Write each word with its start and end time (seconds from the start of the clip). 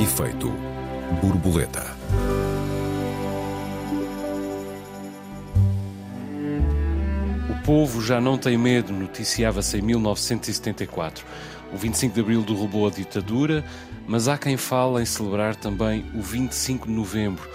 Efeito 0.00 0.52
borboleta. 1.20 1.84
O 7.50 7.62
povo 7.64 8.00
já 8.00 8.20
não 8.20 8.38
tem 8.38 8.56
medo, 8.56 8.92
noticiava-se 8.92 9.76
em 9.78 9.82
1974. 9.82 11.26
O 11.72 11.76
25 11.76 12.14
de 12.14 12.20
Abril 12.20 12.42
derrubou 12.42 12.86
a 12.86 12.90
ditadura, 12.90 13.64
mas 14.06 14.28
há 14.28 14.38
quem 14.38 14.56
fale 14.56 15.02
em 15.02 15.04
celebrar 15.04 15.56
também 15.56 16.06
o 16.14 16.22
25 16.22 16.86
de 16.86 16.92
Novembro. 16.92 17.50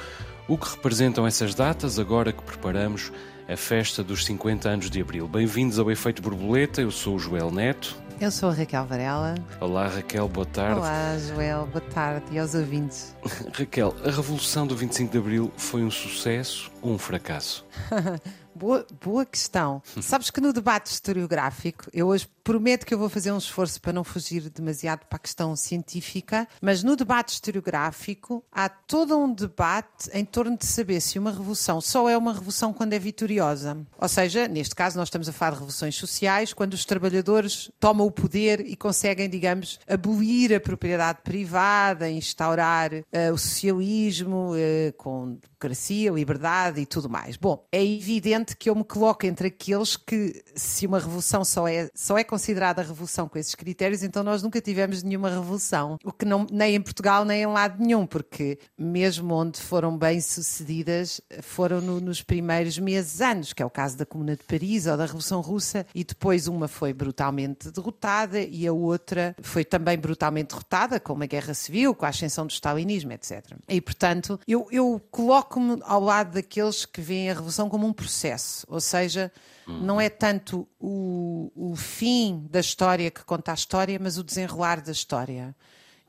O 0.46 0.58
que 0.58 0.70
representam 0.70 1.26
essas 1.26 1.56
datas 1.56 1.98
agora 1.98 2.34
que 2.34 2.44
preparamos 2.44 3.10
a 3.48 3.56
festa 3.56 4.04
dos 4.04 4.26
50 4.26 4.68
anos 4.68 4.90
de 4.90 5.00
Abril? 5.00 5.30
Bem-vindos 5.30 5.80
ao 5.80 5.90
Efeito 5.90 6.22
Borboleta, 6.22 6.82
eu 6.82 6.92
sou 6.92 7.16
o 7.16 7.20
Joel 7.20 7.52
Neto. 7.52 8.04
Eu 8.24 8.32
sou 8.32 8.52
a 8.52 8.54
Raquel 8.54 8.86
Varela. 8.86 9.36
Olá 9.60 9.86
Raquel, 9.86 10.30
boa 10.30 10.46
tarde. 10.46 10.80
Olá 10.80 11.18
Joel, 11.18 11.68
boa 11.68 11.82
tarde 11.82 12.26
e 12.32 12.40
aos 12.40 12.56
ouvintes. 12.56 13.14
Raquel, 13.52 13.94
a 14.02 14.10
Revolução 14.10 14.66
do 14.66 14.78
25 14.78 15.12
de 15.12 15.18
Abril 15.18 15.52
foi 15.58 15.84
um 15.84 15.92
sucesso 15.92 16.72
ou 16.82 16.94
um 16.94 16.98
fracasso? 16.98 17.66
Boa, 18.56 18.86
boa 19.04 19.26
questão. 19.26 19.82
Sabes 20.00 20.30
que 20.30 20.40
no 20.40 20.54
debate 20.54 20.86
historiográfico, 20.86 21.86
eu 21.92 22.08
hoje 22.08 22.30
prometo 22.44 22.86
que 22.86 22.94
eu 22.94 23.00
vou 23.00 23.10
fazer 23.10 23.32
um 23.32 23.38
esforço 23.38 23.82
para 23.82 23.94
não 23.94 24.04
fugir 24.04 24.50
demasiado 24.50 25.06
para 25.06 25.16
a 25.16 25.20
questão 25.20 25.56
científica, 25.56 26.48
mas 26.62 26.84
no 26.84 26.96
debate 26.96 27.34
historiográfico 27.34 28.44
há 28.52 28.68
todo 28.68 29.18
um 29.18 29.34
debate 29.34 30.10
em 30.14 30.26
torno 30.26 30.58
de 30.58 30.66
saber 30.66 31.00
se 31.00 31.18
uma 31.18 31.32
revolução 31.32 31.80
só 31.80 32.10
é 32.10 32.18
uma 32.18 32.34
revolução 32.34 32.74
quando 32.74 32.94
é 32.94 33.00
vitoriosa. 33.00 33.78
Ou 33.98 34.08
seja, 34.08 34.48
neste 34.48 34.76
caso, 34.76 34.98
nós 34.98 35.08
estamos 35.08 35.30
a 35.30 35.34
falar 35.34 35.52
de 35.52 35.58
revoluções 35.58 35.96
sociais, 35.96 36.54
quando 36.54 36.74
os 36.74 36.86
trabalhadores 36.86 37.72
tomam 37.80 38.06
o 38.06 38.12
poder 38.12 38.60
e 38.62 38.76
conseguem, 38.76 39.30
digamos, 39.30 39.80
abolir 39.88 40.54
a 40.54 40.60
propriedade 40.60 41.20
privada, 41.24 42.10
instaurar 42.10 42.92
uh, 42.94 43.34
o 43.34 43.38
socialismo 43.38 44.52
uh, 44.54 44.94
com 44.98 45.38
democracia, 45.64 46.12
liberdade 46.12 46.82
e 46.82 46.86
tudo 46.86 47.10
mais. 47.10 47.38
Bom, 47.38 47.66
é 47.72 47.84
evidente 47.84 48.56
que 48.56 48.70
eu 48.70 48.76
me 48.76 48.84
coloco 48.84 49.26
entre 49.26 49.48
aqueles 49.48 49.96
que, 49.96 50.44
se 50.56 50.86
uma 50.86 51.00
revolução 51.00 51.46
só 51.46 51.68
é, 51.68 51.90
só 51.96 52.18
é 52.18 52.24
considerada 52.34 52.82
revolução 52.82 53.30
com 53.30 53.38
esses 53.38 53.54
critérios, 53.54 54.04
então 54.04 54.24
nós 54.24 54.42
nunca 54.42 54.60
tivemos 54.60 55.04
nenhuma 55.04 55.30
revolução. 55.30 55.98
O 56.04 56.12
que 56.12 56.26
não, 56.26 56.48
nem 56.52 56.76
em 56.76 56.82
Portugal, 56.82 57.24
nem 57.24 57.44
em 57.44 57.46
lado 57.46 57.82
nenhum, 57.82 58.06
porque 58.06 58.58
mesmo 58.78 59.34
onde 59.36 59.62
foram 59.62 59.96
bem 59.98 60.20
sucedidas, 60.20 61.22
foram 61.42 61.80
no, 61.80 62.02
nos 62.02 62.22
primeiros 62.22 62.80
meses, 62.80 63.22
anos, 63.22 63.54
que 63.54 63.62
é 63.62 63.66
o 63.66 63.70
caso 63.70 63.98
da 63.98 64.06
Comuna 64.06 64.36
de 64.36 64.44
Paris 64.44 64.88
ou 64.88 64.98
da 64.98 65.06
Revolução 65.06 65.42
Russa, 65.42 65.86
e 65.94 66.04
depois 66.04 66.48
uma 66.48 66.68
foi 66.68 66.94
brutalmente 66.94 67.72
derrotada 67.72 68.42
e 68.42 68.66
a 68.66 68.74
outra 68.74 69.36
foi 69.42 69.64
também 69.64 69.98
brutalmente 69.98 70.50
derrotada, 70.50 71.00
com 71.00 71.14
uma 71.14 71.28
guerra 71.28 71.54
civil, 71.54 71.94
com 71.94 72.06
a 72.06 72.10
ascensão 72.10 72.48
do 72.48 72.52
stalinismo, 72.52 73.12
etc. 73.14 73.56
E, 73.70 73.80
portanto, 73.80 74.40
eu, 74.48 74.68
eu 74.72 75.00
coloco 75.12 75.54
coloco-me 75.54 75.80
ao 75.84 76.02
lado 76.02 76.34
daqueles 76.34 76.86
que 76.86 77.02
veem 77.02 77.30
a 77.30 77.34
revolução 77.34 77.70
como 77.70 77.88
um 77.88 77.94
processo, 77.94 78.66
ou 78.70 78.80
seja, 78.80 79.32
não 79.68 80.00
é 80.00 80.10
tanto 80.10 80.68
o, 80.80 81.52
o 81.56 81.76
fim 81.76 82.48
da 82.50 82.60
história 82.60 83.10
que 83.10 83.24
conta 83.24 83.52
a 83.52 83.56
história, 83.56 84.00
mas 84.02 84.18
o 84.18 84.24
desenrolar 84.24 84.82
da 84.82 84.92
história. 84.92 85.56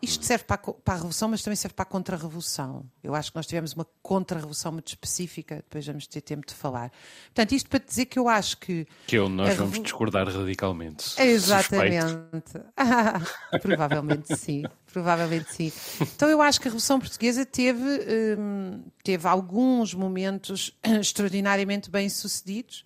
Isto 0.05 0.24
serve 0.27 0.44
para 0.44 0.56
a, 0.56 0.72
para 0.72 0.94
a, 0.94 0.96
Revolução, 0.96 1.28
mas 1.30 1.42
também 1.42 1.56
serve 1.56 1.74
para 1.74 1.83
a 1.83 1.86
Contra-Revolução. 1.86 2.84
Eu 3.02 3.14
acho 3.14 3.30
que 3.30 3.36
nós 3.36 3.46
tivemos 3.46 3.72
uma 3.72 3.86
Contra-Revolução 4.02 4.70
muito 4.70 4.88
específica, 4.88 5.56
depois 5.56 5.86
vamos 5.86 6.06
ter 6.06 6.20
tempo 6.20 6.46
de 6.46 6.52
falar. 6.52 6.92
Portanto, 7.27 7.52
isto 7.52 7.70
para 7.70 7.78
dizer 7.78 8.05
que 8.06 8.19
eu 8.19 8.28
acho 8.28 8.58
que. 8.58 8.86
Que 9.06 9.16
eu, 9.16 9.30
nós 9.30 9.56
vamos 9.56 9.80
discordar 9.83 10.28
radicalmente. 10.28 11.20
Exatamente. 11.20 12.61
provavelmente 13.62 14.36
sim. 14.36 14.64
Provavelmente 14.92 15.52
sim. 15.55 15.72
Então 16.00 16.28
eu 16.28 16.42
acho 16.42 16.61
que 16.61 16.68
a 16.68 16.70
Revolução 16.70 17.00
Portuguesa 17.00 17.46
teve, 17.46 18.36
hum, 18.39 18.83
teve 19.02 19.27
alguns 19.27 19.95
momentos 19.95 20.77
extraordinariamente 20.84 21.90
bem-sucedidos. 21.90 22.84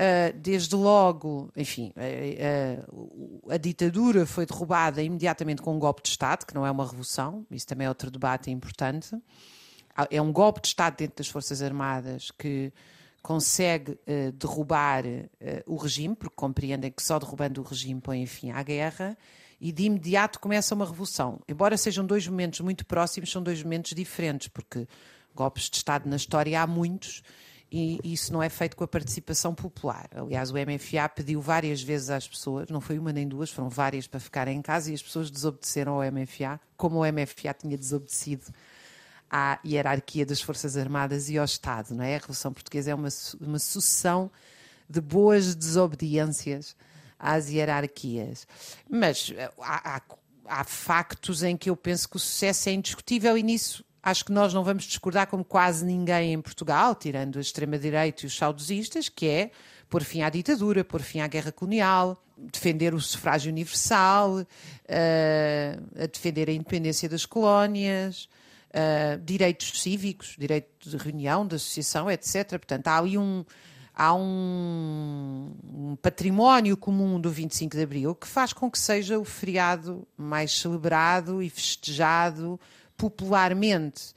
Uh, 0.00 0.32
desde 0.38 0.74
logo, 0.74 1.52
enfim, 1.54 1.92
uh, 1.94 2.88
uh, 2.90 3.52
a 3.52 3.58
ditadura 3.58 4.24
foi 4.24 4.46
derrubada 4.46 5.02
imediatamente 5.02 5.60
com 5.60 5.76
um 5.76 5.78
golpe 5.78 6.02
de 6.02 6.08
Estado, 6.08 6.46
que 6.46 6.54
não 6.54 6.64
é 6.64 6.70
uma 6.70 6.86
revolução, 6.86 7.44
isso 7.50 7.66
também 7.66 7.84
é 7.84 7.88
outro 7.90 8.10
debate 8.10 8.50
importante. 8.50 9.14
É 10.10 10.22
um 10.22 10.32
golpe 10.32 10.62
de 10.62 10.68
Estado 10.68 10.96
dentro 10.96 11.16
das 11.16 11.28
Forças 11.28 11.60
Armadas 11.60 12.30
que 12.30 12.72
consegue 13.20 13.98
derrubar 14.38 15.04
o 15.66 15.76
regime, 15.76 16.16
porque 16.16 16.34
compreendem 16.34 16.90
que 16.90 17.02
só 17.02 17.18
derrubando 17.18 17.60
o 17.60 17.64
regime 17.64 18.00
põe 18.00 18.24
fim 18.24 18.50
à 18.52 18.62
guerra, 18.62 19.18
e 19.60 19.70
de 19.70 19.82
imediato 19.82 20.40
começa 20.40 20.74
uma 20.74 20.86
revolução. 20.86 21.40
Embora 21.46 21.76
sejam 21.76 22.06
dois 22.06 22.26
momentos 22.26 22.60
muito 22.60 22.86
próximos, 22.86 23.30
são 23.30 23.42
dois 23.42 23.62
momentos 23.62 23.92
diferentes, 23.92 24.48
porque 24.48 24.88
golpes 25.34 25.68
de 25.68 25.76
Estado 25.76 26.08
na 26.08 26.16
história 26.16 26.62
há 26.62 26.66
muitos 26.66 27.22
e 27.72 28.00
isso 28.02 28.32
não 28.32 28.42
é 28.42 28.48
feito 28.48 28.76
com 28.76 28.82
a 28.82 28.88
participação 28.88 29.54
popular. 29.54 30.08
Aliás, 30.14 30.50
o 30.50 30.54
MFA 30.54 31.08
pediu 31.08 31.40
várias 31.40 31.80
vezes 31.80 32.10
às 32.10 32.26
pessoas, 32.26 32.68
não 32.68 32.80
foi 32.80 32.98
uma 32.98 33.12
nem 33.12 33.28
duas, 33.28 33.50
foram 33.50 33.68
várias 33.68 34.08
para 34.08 34.18
ficarem 34.18 34.58
em 34.58 34.62
casa 34.62 34.90
e 34.90 34.94
as 34.94 35.02
pessoas 35.02 35.30
desobedeceram 35.30 35.94
ao 35.94 36.12
MFA, 36.12 36.60
como 36.76 37.00
o 37.00 37.04
MFA 37.06 37.54
tinha 37.54 37.78
desobedecido 37.78 38.46
à 39.30 39.60
hierarquia 39.64 40.26
das 40.26 40.40
Forças 40.40 40.76
Armadas 40.76 41.30
e 41.30 41.38
ao 41.38 41.44
Estado. 41.44 41.94
Não 41.94 42.02
é? 42.02 42.16
A 42.16 42.18
Revolução 42.18 42.52
Portuguesa 42.52 42.90
é 42.90 42.94
uma, 42.94 43.08
uma 43.40 43.58
sucessão 43.60 44.28
de 44.88 45.00
boas 45.00 45.54
desobediências 45.54 46.74
às 47.16 47.48
hierarquias. 47.48 48.48
Mas 48.88 49.32
eh, 49.36 49.48
há, 49.60 49.96
há, 49.96 50.02
há 50.46 50.64
factos 50.64 51.44
em 51.44 51.56
que 51.56 51.70
eu 51.70 51.76
penso 51.76 52.08
que 52.08 52.16
o 52.16 52.18
sucesso 52.18 52.68
é 52.68 52.72
indiscutível 52.72 53.38
e 53.38 53.42
nisso 53.44 53.84
acho 54.02 54.24
que 54.24 54.32
nós 54.32 54.54
não 54.54 54.64
vamos 54.64 54.84
discordar 54.84 55.26
como 55.26 55.44
quase 55.44 55.84
ninguém 55.84 56.32
em 56.32 56.40
Portugal, 56.40 56.94
tirando 56.94 57.38
a 57.38 57.40
extrema-direita 57.40 58.24
e 58.24 58.26
os 58.26 58.36
saudosistas, 58.36 59.08
que 59.08 59.26
é 59.26 59.50
pôr 59.88 60.02
fim 60.04 60.22
à 60.22 60.30
ditadura, 60.30 60.84
pôr 60.84 61.02
fim 61.02 61.20
à 61.20 61.26
guerra 61.26 61.52
colonial, 61.52 62.22
defender 62.36 62.94
o 62.94 63.00
sufrágio 63.00 63.50
universal, 63.50 64.38
uh, 64.38 66.02
a 66.02 66.06
defender 66.06 66.48
a 66.48 66.52
independência 66.52 67.08
das 67.08 67.26
colónias, 67.26 68.28
uh, 68.70 69.20
direitos 69.22 69.82
cívicos, 69.82 70.36
direito 70.38 70.88
de 70.88 70.96
reunião, 70.96 71.46
de 71.46 71.56
associação, 71.56 72.10
etc. 72.10 72.50
Portanto, 72.50 72.88
há 72.88 72.98
ali 72.98 73.18
um, 73.18 73.44
há 73.94 74.14
um, 74.14 75.52
um, 75.62 75.96
património 75.96 76.76
comum 76.76 77.20
do 77.20 77.30
25 77.30 77.76
de 77.76 77.82
Abril 77.82 78.14
que 78.14 78.26
faz 78.26 78.52
com 78.52 78.70
que 78.70 78.78
seja 78.78 79.18
o 79.18 79.24
feriado 79.24 80.06
mais 80.16 80.52
celebrado 80.52 81.42
e 81.42 81.50
festejado 81.50 82.58
popularmente 83.00 84.12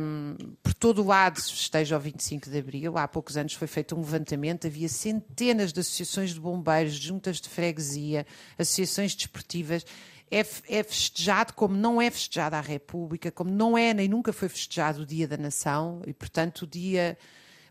um, 0.00 0.36
por 0.60 0.74
todo 0.74 1.02
o 1.02 1.06
lado 1.06 1.40
se 1.40 1.52
festeja 1.52 1.96
o 1.96 2.00
25 2.00 2.50
de 2.50 2.58
Abril. 2.58 2.98
Há 2.98 3.06
poucos 3.06 3.36
anos 3.36 3.54
foi 3.54 3.68
feito 3.68 3.94
um 3.94 4.00
levantamento, 4.00 4.66
havia 4.66 4.88
centenas 4.88 5.72
de 5.72 5.78
associações 5.78 6.34
de 6.34 6.40
bombeiros, 6.40 6.94
juntas 6.94 7.40
de 7.40 7.48
freguesia, 7.48 8.26
associações 8.58 9.14
desportivas. 9.14 9.86
É, 10.28 10.40
é 10.40 10.82
festejado 10.82 11.52
como 11.52 11.76
não 11.76 12.02
é 12.02 12.10
festejado 12.10 12.56
a 12.56 12.60
República, 12.60 13.30
como 13.30 13.50
não 13.50 13.78
é 13.78 13.94
nem 13.94 14.08
nunca 14.08 14.32
foi 14.32 14.48
festejado 14.48 15.02
o 15.02 15.06
Dia 15.06 15.28
da 15.28 15.36
Nação, 15.36 16.02
e 16.06 16.12
portanto 16.12 16.62
o 16.62 16.66
dia 16.66 17.16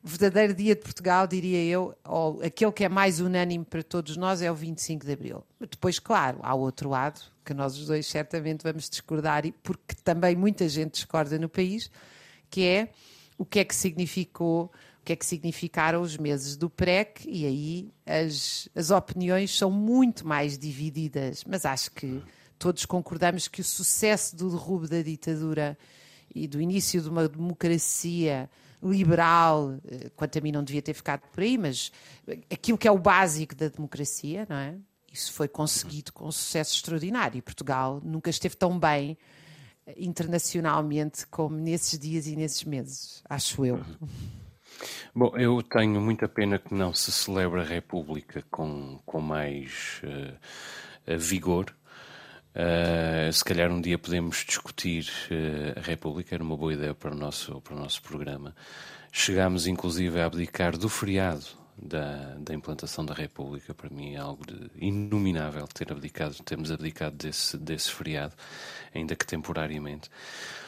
verdadeiro 0.04 0.54
dia 0.54 0.76
de 0.76 0.82
Portugal, 0.82 1.28
diria 1.28 1.64
eu, 1.64 1.96
ou 2.04 2.42
aquele 2.44 2.72
que 2.72 2.84
é 2.84 2.90
mais 2.90 3.20
unânime 3.20 3.64
para 3.64 3.84
todos 3.84 4.18
nós, 4.18 4.42
é 4.42 4.52
o 4.52 4.56
25 4.56 5.06
de 5.06 5.12
Abril. 5.12 5.44
Depois, 5.60 6.00
claro, 6.00 6.40
há 6.42 6.56
outro 6.56 6.90
lado, 6.90 7.22
que 7.46 7.54
nós 7.54 7.78
os 7.78 7.88
dois 7.88 8.08
certamente 8.08 8.64
vamos 8.64 8.90
discordar, 8.90 9.44
porque 9.62 9.96
também 10.04 10.36
muita 10.36 10.68
gente 10.68 10.94
discorda 10.94 11.38
no 11.38 11.48
país, 11.48 11.92
que 12.50 12.66
é 12.66 12.90
o 13.38 13.46
que 13.46 13.60
é 13.60 13.64
que 13.64 13.76
significou 13.76 14.72
o 15.02 15.04
que 15.04 15.14
é 15.14 15.16
que 15.16 15.26
significaram 15.26 16.00
os 16.02 16.16
meses 16.16 16.56
do 16.56 16.70
PREC, 16.70 17.28
e 17.28 17.44
aí 17.44 17.92
as, 18.06 18.70
as 18.76 18.92
opiniões 18.92 19.58
são 19.58 19.72
muito 19.72 20.28
mais 20.28 20.60
divididas, 20.60 21.44
mas 21.44 21.66
acho 21.66 21.90
que 21.92 22.22
todos 22.60 22.86
concordamos 22.86 23.48
que 23.48 23.62
o 23.62 23.64
sucesso 23.64 24.36
do 24.36 24.52
derrubo 24.52 24.88
da 24.88 25.02
ditadura 25.02 25.76
e 26.34 26.48
do 26.48 26.62
início 26.62 27.02
de 27.02 27.10
uma 27.10 27.28
democracia 27.28 28.48
liberal, 28.84 29.78
eh, 29.86 30.10
quanto 30.16 30.38
a 30.38 30.42
mim 30.42 30.52
não 30.52 30.64
devia 30.64 30.82
ter 30.82 30.94
ficado 30.94 31.22
por 31.32 31.42
aí, 31.42 31.58
mas 31.58 31.92
aquilo 32.52 32.78
que 32.78 32.88
é 32.88 32.92
o 32.92 32.98
básico 32.98 33.56
da 33.56 33.68
democracia, 33.68 34.46
não 34.50 34.56
é? 34.56 34.76
Isso 35.12 35.34
foi 35.34 35.48
conseguido 35.48 36.14
com 36.14 36.28
um 36.28 36.32
sucesso 36.32 36.76
extraordinário. 36.76 37.38
E 37.38 37.42
Portugal 37.42 38.02
nunca 38.04 38.30
esteve 38.30 38.56
tão 38.56 38.80
bem 38.80 39.18
eh, 39.86 39.96
internacionalmente 39.98 41.28
como 41.28 41.58
nesses 41.58 42.00
dias 42.00 42.28
e 42.28 42.36
nesses 42.36 42.64
meses, 42.64 43.22
acho 43.30 43.66
eu. 43.66 43.80
Bom, 45.14 45.38
eu 45.38 45.62
tenho 45.62 46.00
muita 46.02 46.28
pena 46.28 46.58
que 46.58 46.74
não 46.74 46.94
se 46.94 47.12
celebre 47.12 47.60
a 47.62 47.64
República 47.64 48.44
com, 48.50 49.00
com 49.06 49.22
mais 49.22 50.02
uh, 50.04 51.18
vigor. 51.18 51.76
Uh, 52.54 53.32
se 53.32 53.46
calhar 53.46 53.72
um 53.72 53.80
dia 53.80 53.98
podemos 53.98 54.44
discutir 54.46 55.10
uh, 55.32 55.80
a 55.80 55.82
República, 55.82 56.36
era 56.36 56.44
uma 56.44 56.58
boa 56.58 56.74
ideia 56.74 56.94
para 56.94 57.12
o 57.12 57.16
nosso, 57.16 57.62
para 57.62 57.76
o 57.76 57.80
nosso 57.80 58.02
programa. 58.02 58.54
Chegámos 59.12 59.68
inclusive 59.68 60.20
a 60.20 60.26
abdicar 60.26 60.78
do 60.78 60.90
feriado 60.90 61.46
da, 61.82 62.36
da 62.40 62.54
implantação 62.54 63.06
da 63.06 63.14
República. 63.14 63.74
Para 63.74 63.90
mim 63.90 64.14
é 64.14 64.18
algo 64.18 64.44
inominável 64.76 65.68
ter 65.68 65.92
abdicado, 65.92 66.36
termos 66.44 66.72
abdicado 66.72 67.16
desse, 67.16 67.58
desse 67.58 67.92
feriado, 67.92 68.36
ainda 68.94 69.16
que 69.16 69.26
temporariamente. 69.26 70.10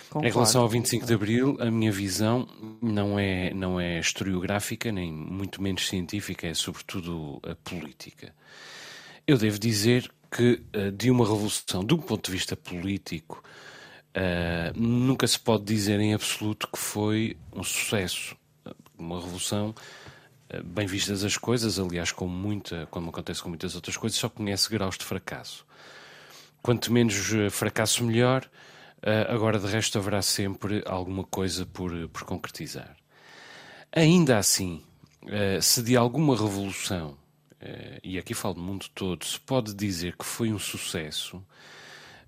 Concordo. 0.10 0.28
Em 0.28 0.32
relação 0.32 0.62
ao 0.62 0.70
25 0.70 1.06
de 1.06 1.14
Abril, 1.14 1.58
a 1.60 1.72
minha 1.72 1.92
visão 1.92 2.48
não 2.82 3.18
é, 3.18 3.54
não 3.54 3.80
é 3.80 4.00
historiográfica, 4.00 4.92
nem 4.92 5.12
muito 5.12 5.62
menos 5.62 5.88
científica, 5.88 6.48
é 6.48 6.54
sobretudo 6.54 7.42
a 7.44 7.56
política. 7.56 8.34
Eu 9.26 9.38
devo 9.38 9.58
dizer 9.58 10.12
que 10.34 10.64
eh, 10.74 10.90
de 10.90 11.12
uma 11.12 11.24
revolução, 11.24 11.86
de 11.86 11.94
um 11.94 12.00
ponto 12.00 12.26
de 12.26 12.32
vista 12.32 12.56
político, 12.56 13.44
uh, 14.18 14.80
nunca 14.80 15.28
se 15.28 15.40
pode 15.40 15.64
dizer 15.64 16.00
em 16.00 16.14
absoluto 16.14 16.68
que 16.68 16.80
foi 16.80 17.38
um 17.54 17.64
sucesso. 17.64 18.36
Uma 18.98 19.22
revolução, 19.22 19.76
uh, 20.52 20.64
bem 20.64 20.88
vistas 20.88 21.24
as 21.24 21.38
coisas, 21.38 21.78
aliás, 21.78 22.12
com 22.12 22.28
muita, 22.28 22.88
como 22.88 23.12
acontece 23.12 23.44
com 23.44 23.50
muitas 23.50 23.76
outras 23.76 23.96
coisas, 23.96 24.18
só 24.18 24.28
conhece 24.28 24.70
graus 24.72 24.98
de 24.98 25.06
fracasso. 25.06 25.66
Quanto 26.64 26.92
menos 26.92 27.16
fracasso, 27.52 28.04
melhor. 28.04 28.50
Uh, 29.04 29.32
agora, 29.32 29.60
de 29.60 29.68
resto, 29.68 30.00
haverá 30.00 30.22
sempre 30.24 30.82
alguma 30.88 31.24
coisa 31.26 31.64
por, 31.64 31.92
por 32.10 32.24
concretizar. 32.24 32.96
Ainda 33.92 34.40
assim, 34.40 34.82
se 35.62 35.84
de 35.84 35.96
alguma 35.96 36.36
revolução, 36.36 37.16
e 38.04 38.18
aqui 38.18 38.34
falo 38.34 38.56
do 38.56 38.62
mundo 38.62 38.86
todo, 38.94 39.24
se 39.26 39.40
pode 39.40 39.74
dizer 39.74 40.16
que 40.18 40.26
foi 40.26 40.52
um 40.52 40.60
sucesso, 40.60 41.44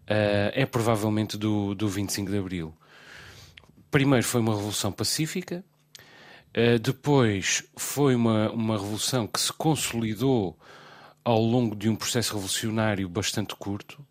é 0.07 0.65
provavelmente 0.65 1.37
do, 1.37 1.73
do 1.73 1.87
25 1.87 2.31
de 2.31 2.37
Abril. 2.37 2.73
Primeiro 3.89 4.25
foi 4.25 4.41
uma 4.41 4.53
revolução 4.53 4.91
pacífica, 4.91 5.63
depois 6.81 7.63
foi 7.75 8.15
uma, 8.15 8.51
uma 8.51 8.77
revolução 8.77 9.27
que 9.27 9.39
se 9.39 9.51
consolidou 9.51 10.57
ao 11.23 11.41
longo 11.41 11.75
de 11.75 11.89
um 11.89 11.95
processo 11.95 12.33
revolucionário 12.33 13.09
bastante 13.09 13.55
curto, 13.55 14.05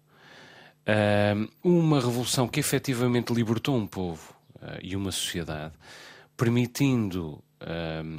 uma 1.62 2.00
revolução 2.00 2.48
que 2.48 2.60
efetivamente 2.60 3.32
libertou 3.32 3.76
um 3.76 3.86
povo 3.86 4.34
e 4.82 4.96
uma 4.96 5.12
sociedade, 5.12 5.74
permitindo 6.36 7.42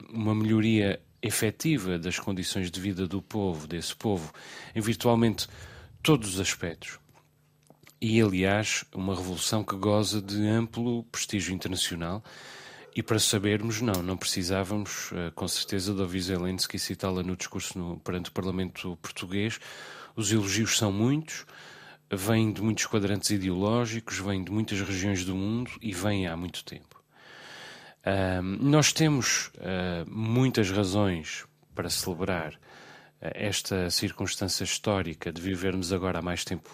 uma 0.10 0.34
melhoria 0.34 1.00
efetiva 1.26 1.98
das 1.98 2.20
condições 2.20 2.70
de 2.70 2.80
vida 2.80 3.08
do 3.08 3.22
povo, 3.22 3.66
desse 3.66 3.96
povo, 3.96 4.32
em 4.76 4.82
virtualmente 4.82 5.48
todos 6.04 6.36
os 6.36 6.40
aspectos. 6.40 7.00
E, 8.00 8.22
aliás, 8.22 8.86
uma 8.94 9.16
revolução 9.16 9.64
que 9.64 9.76
goza 9.76 10.22
de 10.22 10.46
amplo 10.48 11.04
prestígio 11.06 11.54
internacional. 11.54 12.24
E 12.96 13.02
para 13.02 13.20
sabermos, 13.20 13.82
não, 13.82 14.04
não 14.04 14.16
precisávamos, 14.16 15.12
uh, 15.12 15.32
com 15.34 15.48
certeza, 15.48 15.94
de 15.94 16.02
ouvir 16.02 16.22
Zelensky 16.22 16.78
citá-la 16.78 17.24
no 17.24 17.36
discurso 17.36 17.78
no, 17.78 18.00
perante 18.00 18.30
o 18.30 18.34
Parlamento 18.34 18.98
português. 19.02 19.60
Os 20.16 20.32
elogios 20.32 20.78
são 20.78 20.92
muitos, 20.92 21.46
vem 22.10 22.54
de 22.54 22.62
muitos 22.62 22.86
quadrantes 22.86 23.32
ideológicos, 23.32 24.20
vem 24.20 24.44
de 24.44 24.52
muitas 24.52 24.80
regiões 24.80 25.26
do 25.26 25.36
mundo 25.36 25.72
e 25.82 25.92
vem 25.92 26.28
há 26.28 26.38
muito 26.38 26.64
tempo. 26.64 26.95
Uh, 28.06 28.42
nós 28.42 28.94
temos 28.94 29.48
uh, 29.56 30.08
muitas 30.08 30.70
razões 30.70 31.44
para 31.74 31.90
celebrar 31.90 32.54
uh, 32.54 32.58
esta 33.20 33.90
circunstância 33.90 34.64
histórica 34.64 35.34
de 35.34 35.42
vivermos 35.42 35.92
agora 35.92 36.20
há 36.20 36.22
mais 36.22 36.46
tempo 36.46 36.70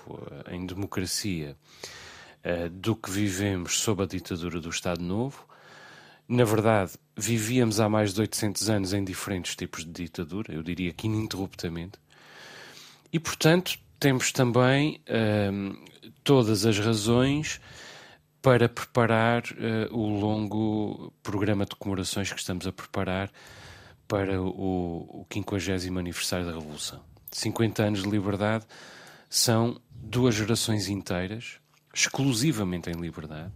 em 0.50 0.66
democracia 0.66 1.56
do 2.72 2.96
que 2.96 3.12
vivemos 3.12 3.80
sob 3.80 4.02
a 4.02 4.06
ditadura 4.08 4.60
do 4.60 4.70
Estado 4.72 5.00
Novo. 5.04 5.46
Na 6.28 6.44
verdade, 6.44 6.94
vivíamos 7.16 7.80
há 7.80 7.88
mais 7.88 8.16
de 8.16 8.22
800 8.22 8.68
anos 8.68 8.94
em 8.94 9.04
diferentes 9.04 9.56
tipos 9.56 9.86
de 9.86 9.92
ditadura, 9.92 10.52
eu 10.52 10.64
diria 10.64 10.92
que 10.92 11.06
ininterruptamente. 11.06 12.00
E, 13.14 13.20
portanto, 13.20 13.78
temos 14.00 14.32
também 14.32 15.00
uh, 15.08 15.78
todas 16.24 16.66
as 16.66 16.80
razões 16.80 17.62
para 18.42 18.68
preparar 18.68 19.44
uh, 19.44 19.96
o 19.96 20.20
longo 20.20 21.14
programa 21.22 21.66
de 21.66 21.76
comemorações 21.76 22.32
que 22.32 22.40
estamos 22.40 22.66
a 22.66 22.72
preparar 22.72 23.32
para 24.08 24.42
o, 24.42 24.48
o 25.22 25.28
50 25.32 26.00
aniversário 26.00 26.46
da 26.46 26.54
Revolução. 26.54 27.02
50 27.32 27.84
anos 27.84 28.04
de 28.04 28.10
liberdade 28.10 28.66
são 29.30 29.80
duas 29.90 30.36
gerações 30.36 30.90
inteiras, 30.90 31.60
exclusivamente 31.94 32.90
em 32.90 32.94
liberdade, 32.94 33.52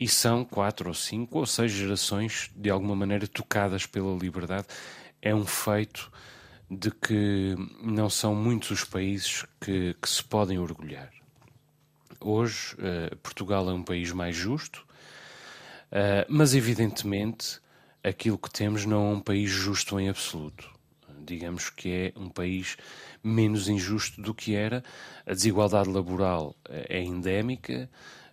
e 0.00 0.08
são 0.08 0.44
quatro 0.44 0.88
ou 0.88 0.94
cinco 0.94 1.38
ou 1.38 1.46
seis 1.46 1.70
gerações 1.72 2.50
de 2.56 2.70
alguma 2.70 2.96
maneira 2.96 3.26
tocadas 3.26 3.86
pela 3.86 4.16
liberdade. 4.16 4.66
É 5.20 5.34
um 5.34 5.44
feito 5.44 6.10
de 6.70 6.90
que 6.90 7.54
não 7.82 8.08
são 8.08 8.34
muitos 8.34 8.70
os 8.70 8.84
países 8.84 9.44
que, 9.60 9.94
que 10.00 10.08
se 10.08 10.24
podem 10.24 10.58
orgulhar. 10.58 11.21
Hoje, 12.22 12.74
uh, 12.74 13.16
Portugal 13.16 13.68
é 13.68 13.72
um 13.72 13.82
país 13.82 14.12
mais 14.12 14.36
justo, 14.36 14.86
uh, 15.90 16.26
mas 16.28 16.54
evidentemente 16.54 17.60
aquilo 18.02 18.38
que 18.38 18.50
temos 18.50 18.84
não 18.84 19.10
é 19.10 19.14
um 19.14 19.20
país 19.20 19.50
justo 19.50 19.98
em 19.98 20.08
absoluto. 20.08 20.70
Digamos 21.24 21.70
que 21.70 22.12
é 22.14 22.18
um 22.18 22.28
país 22.28 22.76
menos 23.22 23.68
injusto 23.68 24.20
do 24.20 24.34
que 24.34 24.54
era. 24.54 24.82
A 25.24 25.32
desigualdade 25.32 25.88
laboral 25.88 26.56
eh, 26.68 26.98
é 26.98 27.00
endémica, 27.00 27.88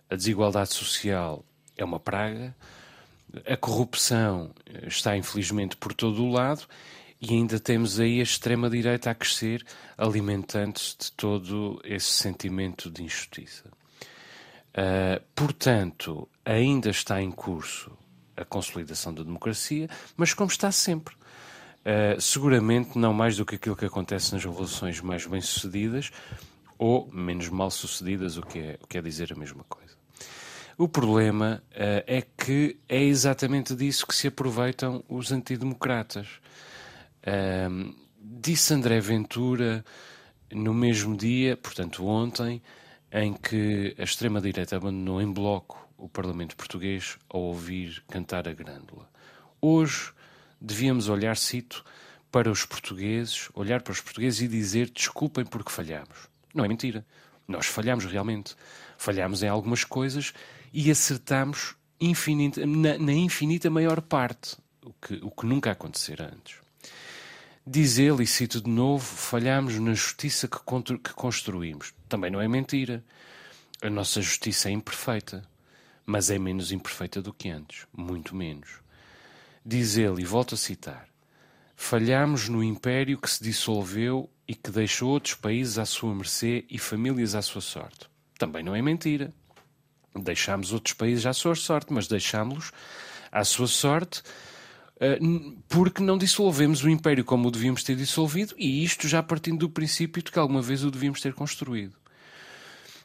a 0.08 0.16
desigualdade 0.16 0.74
social 0.74 1.44
é 1.76 1.84
uma 1.84 2.00
praga, 2.00 2.54
a 3.46 3.56
corrupção 3.56 4.52
está 4.88 5.16
infelizmente 5.16 5.76
por 5.76 5.94
todo 5.94 6.24
o 6.24 6.32
lado 6.32 6.66
e 7.20 7.34
ainda 7.34 7.60
temos 7.60 8.00
aí 8.00 8.18
a 8.18 8.22
extrema-direita 8.22 9.10
a 9.10 9.14
crescer, 9.14 9.64
alimentando-se 9.96 10.96
de 10.98 11.12
todo 11.12 11.80
esse 11.84 12.08
sentimento 12.08 12.90
de 12.90 13.04
injustiça. 13.04 13.64
Uh, 14.70 15.22
portanto, 15.34 16.28
ainda 16.44 16.90
está 16.90 17.20
em 17.20 17.30
curso 17.30 17.90
a 18.36 18.44
consolidação 18.44 19.12
da 19.12 19.22
democracia, 19.22 19.88
mas 20.16 20.32
como 20.32 20.50
está 20.50 20.70
sempre. 20.70 21.14
Uh, 21.80 22.20
seguramente 22.20 22.98
não 22.98 23.12
mais 23.12 23.36
do 23.36 23.44
que 23.44 23.54
aquilo 23.56 23.76
que 23.76 23.86
acontece 23.86 24.32
nas 24.32 24.44
revoluções 24.44 25.00
mais 25.00 25.26
bem-sucedidas 25.26 26.10
ou 26.78 27.10
menos 27.12 27.48
mal-sucedidas, 27.50 28.38
o, 28.38 28.42
que 28.42 28.58
é, 28.58 28.78
o 28.82 28.86
que 28.86 28.96
é 28.96 29.02
dizer 29.02 29.32
a 29.32 29.36
mesma 29.36 29.64
coisa. 29.64 29.94
O 30.78 30.88
problema 30.88 31.62
uh, 31.72 32.02
é 32.06 32.22
que 32.22 32.78
é 32.88 33.02
exatamente 33.02 33.74
disso 33.74 34.06
que 34.06 34.14
se 34.14 34.28
aproveitam 34.28 35.04
os 35.06 35.30
antidemocratas. 35.30 36.26
Um, 37.70 37.94
disse 38.18 38.72
André 38.72 38.98
Ventura 38.98 39.84
no 40.50 40.72
mesmo 40.72 41.14
dia, 41.14 41.54
portanto 41.54 42.06
ontem, 42.06 42.62
em 43.12 43.32
que 43.32 43.94
a 43.98 44.02
extrema-direita 44.02 44.76
abandonou 44.76 45.20
em 45.20 45.32
bloco 45.32 45.88
o 45.96 46.08
Parlamento 46.08 46.56
Português 46.56 47.18
ao 47.28 47.40
ouvir 47.40 48.02
cantar 48.08 48.48
a 48.48 48.52
grândola. 48.52 49.08
Hoje 49.60 50.12
devíamos 50.60 51.08
olhar, 51.08 51.36
cito, 51.36 51.84
para 52.30 52.50
os 52.50 52.64
portugueses, 52.64 53.48
olhar 53.54 53.82
para 53.82 53.92
os 53.92 54.00
portugueses 54.00 54.40
e 54.40 54.48
dizer 54.48 54.90
desculpem 54.90 55.44
porque 55.44 55.70
falhamos. 55.70 56.28
Não 56.54 56.64
é 56.64 56.68
mentira. 56.68 57.04
Nós 57.46 57.66
falhamos 57.66 58.04
realmente. 58.04 58.54
Falhamos 58.96 59.42
em 59.42 59.48
algumas 59.48 59.82
coisas 59.82 60.32
e 60.72 60.90
acertamos 60.90 61.74
infinita, 62.00 62.64
na, 62.64 62.96
na 62.96 63.12
infinita 63.12 63.68
maior 63.68 64.00
parte, 64.00 64.56
o 64.84 64.92
que, 64.92 65.14
o 65.22 65.30
que 65.30 65.46
nunca 65.46 65.72
acontecera 65.72 66.32
antes. 66.32 66.56
Diz 67.66 67.98
ele, 67.98 68.22
e 68.22 68.26
cito 68.26 68.60
de 68.60 68.70
novo, 68.70 69.04
falhamos 69.04 69.78
na 69.78 69.92
justiça 69.92 70.48
que, 70.48 70.58
que 70.98 71.12
construímos. 71.14 71.92
Também 72.10 72.28
não 72.28 72.40
é 72.40 72.48
mentira. 72.48 73.04
A 73.80 73.88
nossa 73.88 74.20
justiça 74.20 74.68
é 74.68 74.72
imperfeita, 74.72 75.48
mas 76.04 76.28
é 76.28 76.40
menos 76.40 76.72
imperfeita 76.72 77.22
do 77.22 77.32
que 77.32 77.48
antes, 77.48 77.86
muito 77.96 78.34
menos. 78.34 78.68
Diz 79.64 79.96
ele, 79.96 80.22
e 80.22 80.24
volto 80.24 80.56
a 80.56 80.58
citar: 80.58 81.06
Falhamos 81.76 82.48
no 82.48 82.64
império 82.64 83.16
que 83.16 83.30
se 83.30 83.42
dissolveu 83.44 84.28
e 84.46 84.56
que 84.56 84.72
deixou 84.72 85.10
outros 85.10 85.34
países 85.34 85.78
à 85.78 85.86
sua 85.86 86.12
mercê 86.12 86.64
e 86.68 86.78
famílias 86.80 87.36
à 87.36 87.42
sua 87.42 87.60
sorte. 87.60 88.10
Também 88.36 88.64
não 88.64 88.74
é 88.74 88.82
mentira. 88.82 89.32
Deixámos 90.12 90.72
outros 90.72 90.94
países 90.94 91.26
à 91.26 91.32
sua 91.32 91.54
sorte, 91.54 91.92
mas 91.92 92.08
deixámos-los 92.08 92.72
à 93.30 93.44
sua 93.44 93.68
sorte 93.68 94.24
eh, 94.98 95.18
porque 95.68 96.02
não 96.02 96.18
dissolvemos 96.18 96.82
o 96.82 96.90
Império 96.90 97.24
como 97.24 97.46
o 97.48 97.50
devíamos 97.50 97.82
ter 97.82 97.94
dissolvido, 97.96 98.54
e 98.58 98.84
isto 98.84 99.08
já 99.08 99.22
partindo 99.22 99.60
do 99.60 99.70
princípio 99.70 100.22
de 100.22 100.30
que 100.30 100.38
alguma 100.38 100.60
vez 100.60 100.84
o 100.84 100.90
devíamos 100.90 101.20
ter 101.20 101.32
construído. 101.32 101.99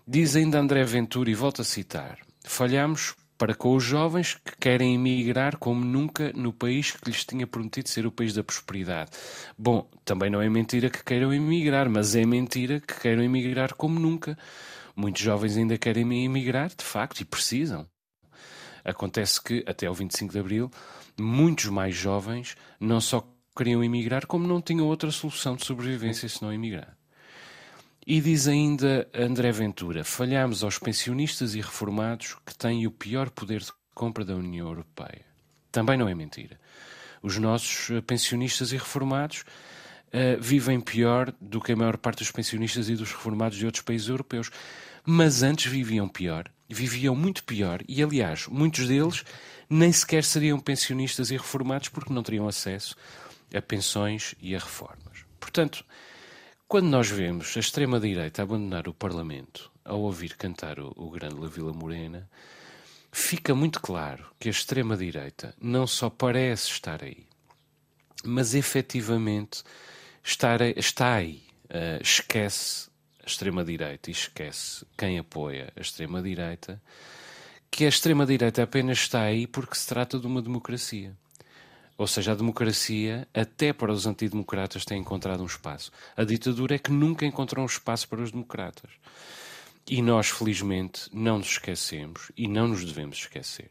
Diz 0.07 0.35
ainda 0.35 0.59
André 0.59 0.83
Ventura, 0.83 1.31
e 1.31 1.33
volto 1.33 1.63
a 1.63 1.65
citar: 1.65 2.19
falhamos 2.43 3.15
para 3.39 3.55
com 3.55 3.75
os 3.75 3.83
jovens 3.83 4.35
que 4.35 4.55
querem 4.57 4.93
emigrar 4.93 5.57
como 5.57 5.83
nunca 5.83 6.31
no 6.33 6.53
país 6.53 6.91
que 6.91 7.09
lhes 7.09 7.25
tinha 7.25 7.47
prometido 7.47 7.89
ser 7.89 8.05
o 8.05 8.11
país 8.11 8.31
da 8.33 8.43
prosperidade. 8.43 9.09
Bom, 9.57 9.89
também 10.05 10.29
não 10.29 10.39
é 10.39 10.47
mentira 10.47 10.91
que 10.91 11.03
queiram 11.03 11.33
emigrar, 11.33 11.89
mas 11.89 12.15
é 12.15 12.23
mentira 12.23 12.79
que 12.79 12.99
queiram 13.01 13.23
emigrar 13.23 13.73
como 13.73 13.99
nunca. 13.99 14.37
Muitos 14.95 15.23
jovens 15.23 15.57
ainda 15.57 15.75
querem 15.75 16.23
emigrar, 16.23 16.69
de 16.69 16.85
facto, 16.85 17.21
e 17.21 17.25
precisam. 17.25 17.87
Acontece 18.83 19.41
que, 19.41 19.63
até 19.65 19.89
o 19.89 19.93
25 19.95 20.31
de 20.31 20.39
Abril, 20.39 20.71
muitos 21.19 21.65
mais 21.65 21.95
jovens 21.95 22.55
não 22.79 23.01
só 23.01 23.27
queriam 23.57 23.83
emigrar, 23.83 24.27
como 24.27 24.47
não 24.47 24.61
tinham 24.61 24.85
outra 24.85 25.09
solução 25.09 25.55
de 25.55 25.65
sobrevivência 25.65 26.29
senão 26.29 26.53
emigrar. 26.53 26.94
E 28.07 28.21
diz 28.21 28.47
ainda 28.47 29.07
André 29.13 29.51
Ventura: 29.51 30.03
falhamos 30.03 30.63
aos 30.63 30.77
pensionistas 30.77 31.55
e 31.55 31.61
reformados 31.61 32.35
que 32.45 32.55
têm 32.55 32.85
o 32.85 32.91
pior 32.91 33.31
poder 33.31 33.61
de 33.61 33.71
compra 33.95 34.23
da 34.23 34.35
União 34.35 34.67
Europeia. 34.67 35.25
Também 35.71 35.97
não 35.97 36.07
é 36.07 36.13
mentira. 36.13 36.59
Os 37.21 37.37
nossos 37.37 37.89
pensionistas 38.05 38.71
e 38.71 38.77
reformados 38.77 39.41
uh, 39.41 40.39
vivem 40.39 40.79
pior 40.79 41.33
do 41.41 41.59
que 41.59 41.71
a 41.71 41.75
maior 41.75 41.97
parte 41.97 42.19
dos 42.19 42.31
pensionistas 42.31 42.89
e 42.89 42.95
dos 42.95 43.11
reformados 43.11 43.57
de 43.57 43.65
outros 43.65 43.83
países 43.83 44.07
europeus. 44.07 44.51
Mas 45.03 45.41
antes 45.41 45.71
viviam 45.71 46.07
pior, 46.07 46.47
viviam 46.69 47.15
muito 47.15 47.43
pior, 47.43 47.81
e 47.87 48.01
aliás, 48.01 48.47
muitos 48.47 48.87
deles 48.87 49.23
nem 49.69 49.91
sequer 49.91 50.23
seriam 50.23 50.59
pensionistas 50.59 51.31
e 51.31 51.37
reformados 51.37 51.89
porque 51.89 52.13
não 52.13 52.23
teriam 52.23 52.47
acesso 52.47 52.95
a 53.53 53.61
pensões 53.61 54.35
e 54.39 54.55
a 54.55 54.59
reformas. 54.59 55.25
Portanto, 55.39 55.85
quando 56.67 56.87
nós 56.87 57.09
vemos 57.09 57.55
a 57.55 57.59
extrema-direita 57.59 58.41
abandonar 58.41 58.87
o 58.87 58.93
Parlamento 58.93 59.71
ao 59.83 60.01
ouvir 60.01 60.35
cantar 60.35 60.79
o, 60.79 60.91
o 60.95 61.11
grande 61.11 61.39
La 61.39 61.47
Vila 61.47 61.71
Morena, 61.71 62.27
fica 63.11 63.53
muito 63.53 63.79
claro 63.79 64.25
que 64.39 64.47
a 64.47 64.51
extrema-direita 64.51 65.53
não 65.61 65.85
só 65.85 66.09
parece 66.09 66.69
estar 66.71 67.03
aí, 67.03 67.27
mas 68.23 68.55
efetivamente 68.55 69.63
estar, 70.23 70.61
está 70.61 71.13
aí. 71.15 71.43
Uh, 71.65 72.01
esquece 72.01 72.89
a 73.23 73.27
extrema-direita 73.27 74.09
e 74.09 74.13
esquece 74.13 74.85
quem 74.97 75.19
apoia 75.19 75.71
a 75.75 75.81
extrema-direita, 75.81 76.81
que 77.69 77.85
a 77.85 77.89
extrema-direita 77.89 78.63
apenas 78.63 78.99
está 78.99 79.21
aí 79.21 79.45
porque 79.45 79.75
se 79.75 79.87
trata 79.87 80.19
de 80.19 80.25
uma 80.25 80.41
democracia. 80.41 81.15
Ou 81.97 82.07
seja, 82.07 82.33
a 82.33 82.35
democracia, 82.35 83.27
até 83.33 83.71
para 83.71 83.91
os 83.91 84.05
antidemocratas, 84.05 84.83
tem 84.83 84.99
encontrado 84.99 85.41
um 85.41 85.45
espaço. 85.45 85.91
A 86.15 86.23
ditadura 86.23 86.75
é 86.75 86.79
que 86.79 86.91
nunca 86.91 87.25
encontrou 87.25 87.63
um 87.63 87.67
espaço 87.67 88.07
para 88.07 88.21
os 88.21 88.31
democratas. 88.31 88.91
E 89.87 90.01
nós, 90.01 90.29
felizmente, 90.29 91.09
não 91.13 91.37
nos 91.37 91.51
esquecemos 91.51 92.31
e 92.35 92.47
não 92.47 92.67
nos 92.67 92.83
devemos 92.83 93.17
esquecer 93.17 93.69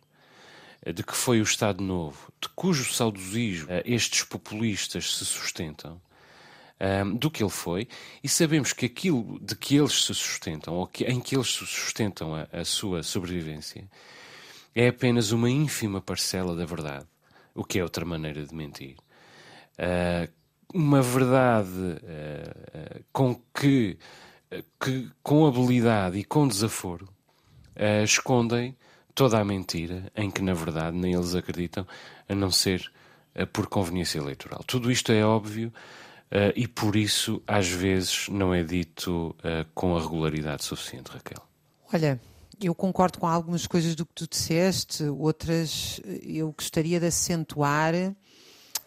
de 0.92 1.02
que 1.02 1.14
foi 1.14 1.40
o 1.40 1.44
Estado 1.44 1.82
Novo, 1.82 2.30
de 2.40 2.48
cujo 2.50 2.92
saudosismo 2.92 3.70
eh, 3.70 3.82
estes 3.86 4.22
populistas 4.22 5.16
se 5.16 5.24
sustentam, 5.24 6.00
ehm, 6.78 7.16
do 7.16 7.30
que 7.30 7.42
ele 7.42 7.50
foi, 7.50 7.88
e 8.22 8.28
sabemos 8.28 8.72
que 8.72 8.84
aquilo 8.84 9.38
de 9.40 9.56
que 9.56 9.76
eles 9.76 10.04
se 10.04 10.14
sustentam, 10.14 10.74
ou 10.74 10.86
que, 10.86 11.04
em 11.04 11.20
que 11.20 11.36
eles 11.36 11.54
se 11.54 11.66
sustentam 11.66 12.34
a 12.34 12.64
sua 12.64 13.02
sobrevivência, 13.02 13.88
é 14.74 14.88
apenas 14.88 15.32
uma 15.32 15.48
ínfima 15.48 16.02
parcela 16.02 16.54
da 16.54 16.66
verdade 16.66 17.06
o 17.54 17.64
que 17.64 17.78
é 17.78 17.82
outra 17.82 18.04
maneira 18.04 18.44
de 18.44 18.54
mentir. 18.54 18.96
Uh, 19.78 20.32
uma 20.72 21.00
verdade 21.00 21.70
uh, 21.70 23.04
com 23.12 23.40
que, 23.54 23.96
que, 24.80 25.10
com 25.22 25.46
habilidade 25.46 26.18
e 26.18 26.24
com 26.24 26.48
desaforo, 26.48 27.08
escondem 28.04 28.76
toda 29.14 29.38
a 29.38 29.44
mentira 29.44 30.10
em 30.16 30.30
que, 30.30 30.42
na 30.42 30.54
verdade, 30.54 30.96
nem 30.96 31.12
eles 31.14 31.34
acreditam, 31.34 31.86
a 32.28 32.34
não 32.34 32.50
ser 32.50 32.90
por 33.52 33.66
conveniência 33.66 34.18
eleitoral. 34.18 34.62
Tudo 34.64 34.92
isto 34.92 35.10
é 35.10 35.24
óbvio 35.24 35.72
e, 36.54 36.68
por 36.68 36.94
isso, 36.94 37.42
às 37.48 37.68
vezes, 37.68 38.28
não 38.28 38.54
é 38.54 38.62
dito 38.62 39.34
com 39.74 39.96
a 39.96 40.00
regularidade 40.00 40.64
suficiente, 40.64 41.10
Raquel. 41.10 41.42
Olha, 41.92 42.20
eu 42.60 42.74
concordo 42.74 43.18
com 43.18 43.26
algumas 43.26 43.66
coisas 43.66 43.94
do 43.94 44.06
que 44.06 44.14
tu 44.14 44.28
disseste, 44.28 45.04
outras 45.04 46.00
eu 46.22 46.52
gostaria 46.52 47.00
de 47.00 47.06
acentuar 47.06 47.94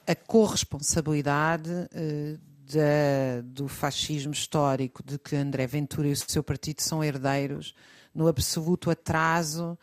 a 0.05 0.15
corresponsabilidade 0.15 1.69
uh, 1.69 2.39
da, 2.73 3.41
do 3.43 3.67
fascismo 3.67 4.33
histórico, 4.33 5.03
de 5.03 5.17
que 5.17 5.35
André 5.35 5.67
Ventura 5.67 6.07
e 6.07 6.11
o 6.11 6.15
seu 6.15 6.43
partido 6.43 6.81
são 6.81 7.03
herdeiros, 7.03 7.73
no 8.13 8.27
absoluto 8.27 8.89
atraso 8.89 9.77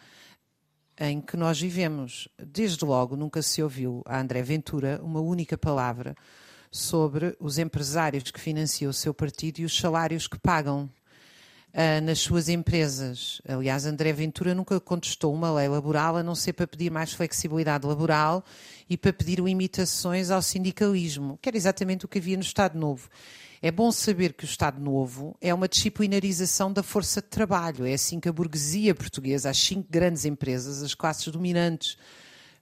em 0.98 1.20
que 1.20 1.36
nós 1.36 1.60
vivemos. 1.60 2.28
Desde 2.38 2.84
logo 2.84 3.16
nunca 3.16 3.42
se 3.42 3.62
ouviu 3.62 4.02
a 4.06 4.20
André 4.20 4.42
Ventura 4.42 5.00
uma 5.02 5.20
única 5.20 5.56
palavra 5.58 6.14
sobre 6.70 7.36
os 7.38 7.58
empresários 7.58 8.30
que 8.30 8.40
financiam 8.40 8.90
o 8.90 8.94
seu 8.94 9.14
partido 9.14 9.60
e 9.60 9.64
os 9.64 9.76
salários 9.76 10.26
que 10.26 10.38
pagam 10.38 10.90
uh, 11.75 12.00
nas 12.02 12.21
suas 12.21 12.49
empresas. 12.49 13.43
Aliás, 13.47 13.85
André 13.85 14.12
Ventura 14.12 14.54
nunca 14.54 14.78
contestou 14.81 15.35
uma 15.35 15.52
lei 15.52 15.69
laboral 15.69 16.16
a 16.16 16.23
não 16.23 16.35
ser 16.35 16.52
para 16.52 16.66
pedir 16.66 16.90
mais 16.90 17.12
flexibilidade 17.12 17.87
laboral 17.87 18.45
e 18.88 18.97
para 18.97 19.12
pedir 19.12 19.40
limitações 19.40 20.31
ao 20.31 20.40
sindicalismo, 20.40 21.38
que 21.43 21.49
era 21.49 21.57
exatamente 21.57 22.04
o 22.04 22.09
que 22.09 22.19
havia 22.19 22.37
no 22.37 22.43
Estado 22.43 22.78
Novo. 22.78 23.09
É 23.61 23.71
bom 23.71 23.90
saber 23.90 24.35
que 24.35 24.45
o 24.45 24.47
Estado 24.47 24.81
Novo 24.81 25.37
é 25.40 25.52
uma 25.52 25.66
disciplinarização 25.66 26.73
da 26.73 26.83
força 26.83 27.21
de 27.23 27.28
trabalho. 27.28 27.87
É 27.87 27.95
assim 27.95 28.21
que 28.21 28.28
a 28.28 28.33
burguesia 28.33 28.95
portuguesa, 28.95 29.50
as 29.50 29.59
cinco 29.59 29.88
grandes 29.90 30.25
empresas, 30.25 30.83
as 30.83 30.95
classes 30.95 31.26
dominantes, 31.28 31.97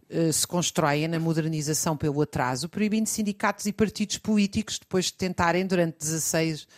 uh, 0.09 0.33
se 0.33 0.47
constroem 0.47 1.09
na 1.09 1.19
modernização 1.19 1.97
pelo 1.97 2.23
atraso, 2.23 2.69
proibindo 2.69 3.09
sindicatos 3.09 3.67
e 3.67 3.73
partidos 3.73 4.17
políticos 4.19 4.79
depois 4.79 5.07
de 5.07 5.15
tentarem 5.15 5.67
durante 5.67 5.99
16 5.99 6.69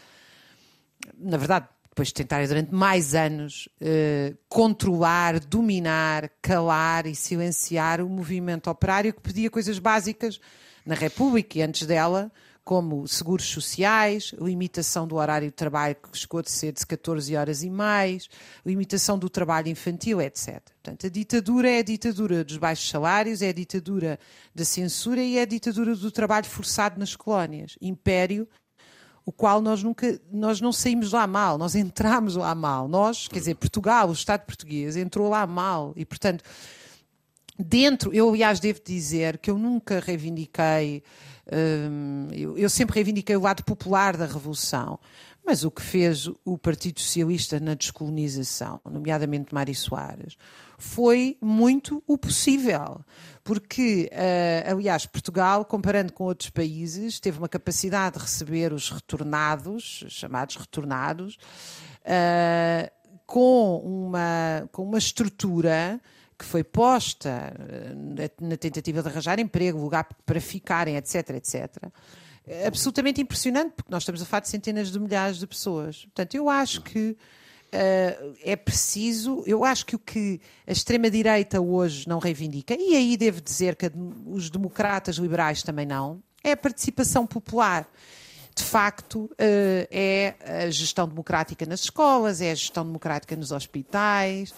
na 1.18 1.36
verdade, 1.36 1.68
depois 1.94 2.08
de 2.08 2.14
tentarem 2.14 2.48
durante 2.48 2.74
mais 2.74 3.14
anos 3.14 3.68
uh, 3.80 4.36
controlar, 4.48 5.38
dominar, 5.38 6.28
calar 6.42 7.06
e 7.06 7.14
silenciar 7.14 8.00
o 8.00 8.08
movimento 8.08 8.68
operário 8.68 9.14
que 9.14 9.20
pedia 9.20 9.48
coisas 9.48 9.78
básicas 9.78 10.40
na 10.84 10.96
República 10.96 11.56
e 11.56 11.62
antes 11.62 11.86
dela, 11.86 12.32
como 12.64 13.06
seguros 13.06 13.44
sociais, 13.44 14.34
limitação 14.40 15.06
do 15.06 15.14
horário 15.14 15.46
de 15.46 15.54
trabalho 15.54 15.94
que 15.94 16.18
chegou 16.18 16.40
a 16.40 16.44
ser 16.44 16.72
de 16.72 16.84
14 16.84 17.36
horas 17.36 17.62
e 17.62 17.70
mais, 17.70 18.28
limitação 18.66 19.16
do 19.16 19.30
trabalho 19.30 19.68
infantil, 19.68 20.20
etc. 20.20 20.60
Portanto, 20.82 21.06
a 21.06 21.08
ditadura 21.08 21.70
é 21.70 21.78
a 21.78 21.84
ditadura 21.84 22.42
dos 22.42 22.56
baixos 22.56 22.90
salários, 22.90 23.40
é 23.40 23.50
a 23.50 23.52
ditadura 23.52 24.18
da 24.52 24.64
censura 24.64 25.22
e 25.22 25.38
é 25.38 25.42
a 25.42 25.46
ditadura 25.46 25.94
do 25.94 26.10
trabalho 26.10 26.46
forçado 26.46 26.98
nas 26.98 27.14
colónias. 27.14 27.78
Império 27.80 28.48
o 29.26 29.32
qual 29.32 29.60
nós 29.60 29.82
nunca, 29.82 30.20
nós 30.30 30.60
não 30.60 30.72
saímos 30.72 31.12
lá 31.12 31.26
mal, 31.26 31.56
nós 31.56 31.74
entramos 31.74 32.36
lá 32.36 32.54
mal. 32.54 32.86
Nós, 32.86 33.26
quer 33.26 33.38
dizer, 33.38 33.54
Portugal, 33.54 34.08
o 34.10 34.12
Estado 34.12 34.42
português, 34.42 34.96
entrou 34.96 35.28
lá 35.28 35.46
mal 35.46 35.92
e, 35.96 36.04
portanto, 36.04 36.44
dentro, 37.58 38.12
eu 38.12 38.28
aliás 38.28 38.60
devo 38.60 38.80
dizer 38.84 39.38
que 39.38 39.50
eu 39.50 39.56
nunca 39.56 40.00
reivindiquei, 40.00 41.02
hum, 41.90 42.28
eu, 42.32 42.58
eu 42.58 42.68
sempre 42.68 42.94
reivindiquei 42.96 43.36
o 43.36 43.40
lado 43.40 43.64
popular 43.64 44.16
da 44.16 44.26
Revolução, 44.26 44.98
mas 45.44 45.62
o 45.62 45.70
que 45.70 45.82
fez 45.82 46.30
o 46.44 46.56
Partido 46.56 47.00
Socialista 47.00 47.60
na 47.60 47.74
descolonização, 47.74 48.80
nomeadamente 48.84 49.52
Mário 49.52 49.74
Soares, 49.74 50.36
foi 50.78 51.36
muito 51.40 52.02
o 52.06 52.16
possível. 52.16 53.00
Porque, 53.42 54.10
uh, 54.10 54.72
aliás, 54.72 55.04
Portugal, 55.04 55.64
comparando 55.64 56.12
com 56.12 56.24
outros 56.24 56.48
países, 56.48 57.20
teve 57.20 57.38
uma 57.38 57.48
capacidade 57.48 58.16
de 58.16 58.22
receber 58.22 58.72
os 58.72 58.90
retornados, 58.90 60.04
chamados 60.08 60.56
retornados, 60.56 61.36
uh, 62.06 62.90
com, 63.26 63.78
uma, 63.84 64.68
com 64.72 64.84
uma 64.84 64.98
estrutura 64.98 66.00
que 66.38 66.44
foi 66.44 66.64
posta 66.64 67.52
uh, 67.54 68.44
na 68.44 68.56
tentativa 68.56 69.02
de 69.02 69.08
arranjar 69.08 69.38
emprego, 69.38 69.78
lugar 69.78 70.08
para 70.24 70.40
ficarem, 70.40 70.96
etc, 70.96 71.30
etc 71.30 71.92
absolutamente 72.66 73.20
impressionante, 73.20 73.72
porque 73.72 73.90
nós 73.90 74.02
estamos 74.02 74.20
a 74.20 74.24
falar 74.26 74.40
de 74.40 74.48
centenas 74.48 74.90
de 74.90 74.98
milhares 74.98 75.38
de 75.38 75.46
pessoas. 75.46 76.04
Portanto, 76.04 76.34
eu 76.34 76.48
acho 76.48 76.82
que 76.82 77.16
uh, 77.74 78.36
é 78.42 78.56
preciso, 78.56 79.42
eu 79.46 79.64
acho 79.64 79.86
que 79.86 79.96
o 79.96 79.98
que 79.98 80.40
a 80.66 80.72
extrema-direita 80.72 81.60
hoje 81.60 82.08
não 82.08 82.18
reivindica, 82.18 82.74
e 82.78 82.94
aí 82.96 83.16
devo 83.16 83.40
dizer 83.40 83.76
que 83.76 83.90
os 84.26 84.50
democratas 84.50 85.16
liberais 85.16 85.62
também 85.62 85.86
não, 85.86 86.22
é 86.42 86.52
a 86.52 86.56
participação 86.56 87.26
popular 87.26 87.88
de 88.56 88.62
facto, 88.62 89.24
uh, 89.24 89.88
é 89.90 90.34
a 90.66 90.70
gestão 90.70 91.08
democrática 91.08 91.66
nas 91.66 91.80
escolas, 91.80 92.40
é 92.40 92.52
a 92.52 92.54
gestão 92.54 92.84
democrática 92.86 93.34
nos 93.34 93.50
hospitais, 93.50 94.54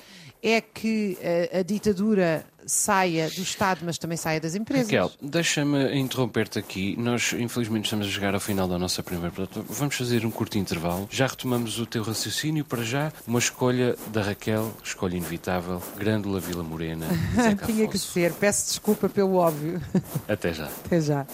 é 0.46 0.60
que 0.60 1.18
a, 1.52 1.58
a 1.58 1.62
ditadura 1.62 2.46
saia 2.64 3.28
do 3.28 3.42
Estado, 3.42 3.80
mas 3.84 3.98
também 3.98 4.16
saia 4.16 4.40
das 4.40 4.54
empresas. 4.54 4.86
Raquel, 4.86 5.10
deixa-me 5.20 5.98
interromper-te 5.98 6.58
aqui. 6.58 6.96
Nós, 6.96 7.32
infelizmente, 7.32 7.86
estamos 7.86 8.06
a 8.06 8.10
chegar 8.10 8.32
ao 8.32 8.40
final 8.40 8.68
da 8.68 8.78
nossa 8.78 9.02
primeira 9.02 9.32
plataforma. 9.32 9.68
Vamos 9.70 9.96
fazer 9.96 10.24
um 10.24 10.30
curto 10.30 10.56
intervalo. 10.56 11.08
Já 11.10 11.26
retomamos 11.26 11.80
o 11.80 11.86
teu 11.86 12.04
raciocínio. 12.04 12.64
Para 12.64 12.84
já, 12.84 13.12
uma 13.26 13.40
escolha 13.40 13.96
da 14.12 14.22
Raquel, 14.22 14.72
escolha 14.84 15.16
inevitável, 15.16 15.82
Grândola 15.96 16.38
Vila 16.38 16.62
Morena. 16.62 17.06
Tinha 17.66 17.88
que 17.88 17.98
ser. 17.98 18.32
Peço 18.32 18.68
desculpa 18.68 19.08
pelo 19.08 19.34
óbvio. 19.34 19.82
Até 20.28 20.52
já. 20.52 20.66
Até 20.66 21.00
já. 21.00 21.26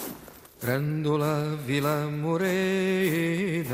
Grândola 0.63 1.59
Vila 1.67 2.09
Morena, 2.09 3.67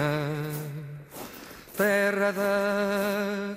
terra 1.77 2.33
da 2.33 3.57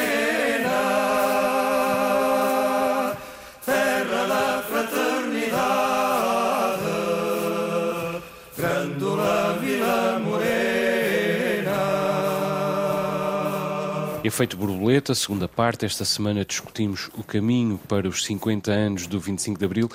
Efeito 14.31 14.55
borboleta, 14.55 15.13
segunda 15.13 15.45
parte. 15.45 15.85
Esta 15.85 16.05
semana 16.05 16.45
discutimos 16.45 17.09
o 17.17 17.21
caminho 17.21 17.77
para 17.77 18.07
os 18.07 18.23
50 18.23 18.71
anos 18.71 19.05
do 19.05 19.19
25 19.19 19.59
de 19.59 19.65
Abril. 19.65 19.91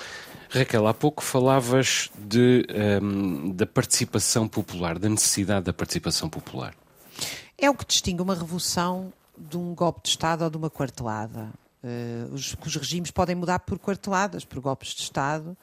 Raquel, 0.47 0.85
há 0.85 0.93
pouco 0.93 1.23
falavas 1.23 2.11
de, 2.15 2.63
hum, 3.01 3.51
da 3.51 3.65
participação 3.65 4.47
popular, 4.47 4.99
da 4.99 5.09
necessidade 5.09 5.65
da 5.65 5.73
participação 5.73 6.29
popular. 6.29 6.75
É 7.57 7.67
o 7.67 7.73
que 7.73 7.83
distingue 7.83 8.21
uma 8.21 8.35
revolução 8.35 9.11
de 9.35 9.57
um 9.57 9.73
golpe 9.73 10.01
de 10.03 10.09
Estado 10.09 10.43
ou 10.43 10.51
de 10.51 10.57
uma 10.57 10.69
quartelada. 10.69 11.49
Eh, 11.83 12.27
os, 12.31 12.55
os 12.63 12.75
regimes 12.75 13.09
podem 13.09 13.35
mudar 13.35 13.57
por 13.57 13.79
quarteladas, 13.79 14.45
por 14.45 14.59
golpes 14.59 14.89
de 14.89 15.01
Estado. 15.01 15.57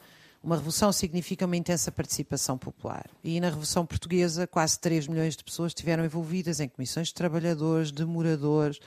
Uma 0.45 0.57
revolução 0.57 0.93
significa 0.93 1.47
uma 1.47 1.57
intensa 1.57 1.91
participação 1.91 2.59
popular. 2.59 3.07
E 3.25 3.41
na 3.41 3.49
Revolução 3.49 3.87
Portuguesa, 3.87 4.47
quase 4.47 4.79
3 4.79 5.09
milhões 5.09 5.35
de 5.35 5.43
pessoas 5.43 5.71
estiveram 5.71 6.05
envolvidas 6.05 6.61
em 6.61 6.69
comissões 6.69 7.09
de 7.09 7.15
trabalhadores, 7.15 7.91
de 7.91 8.05
moradores, 8.05 8.79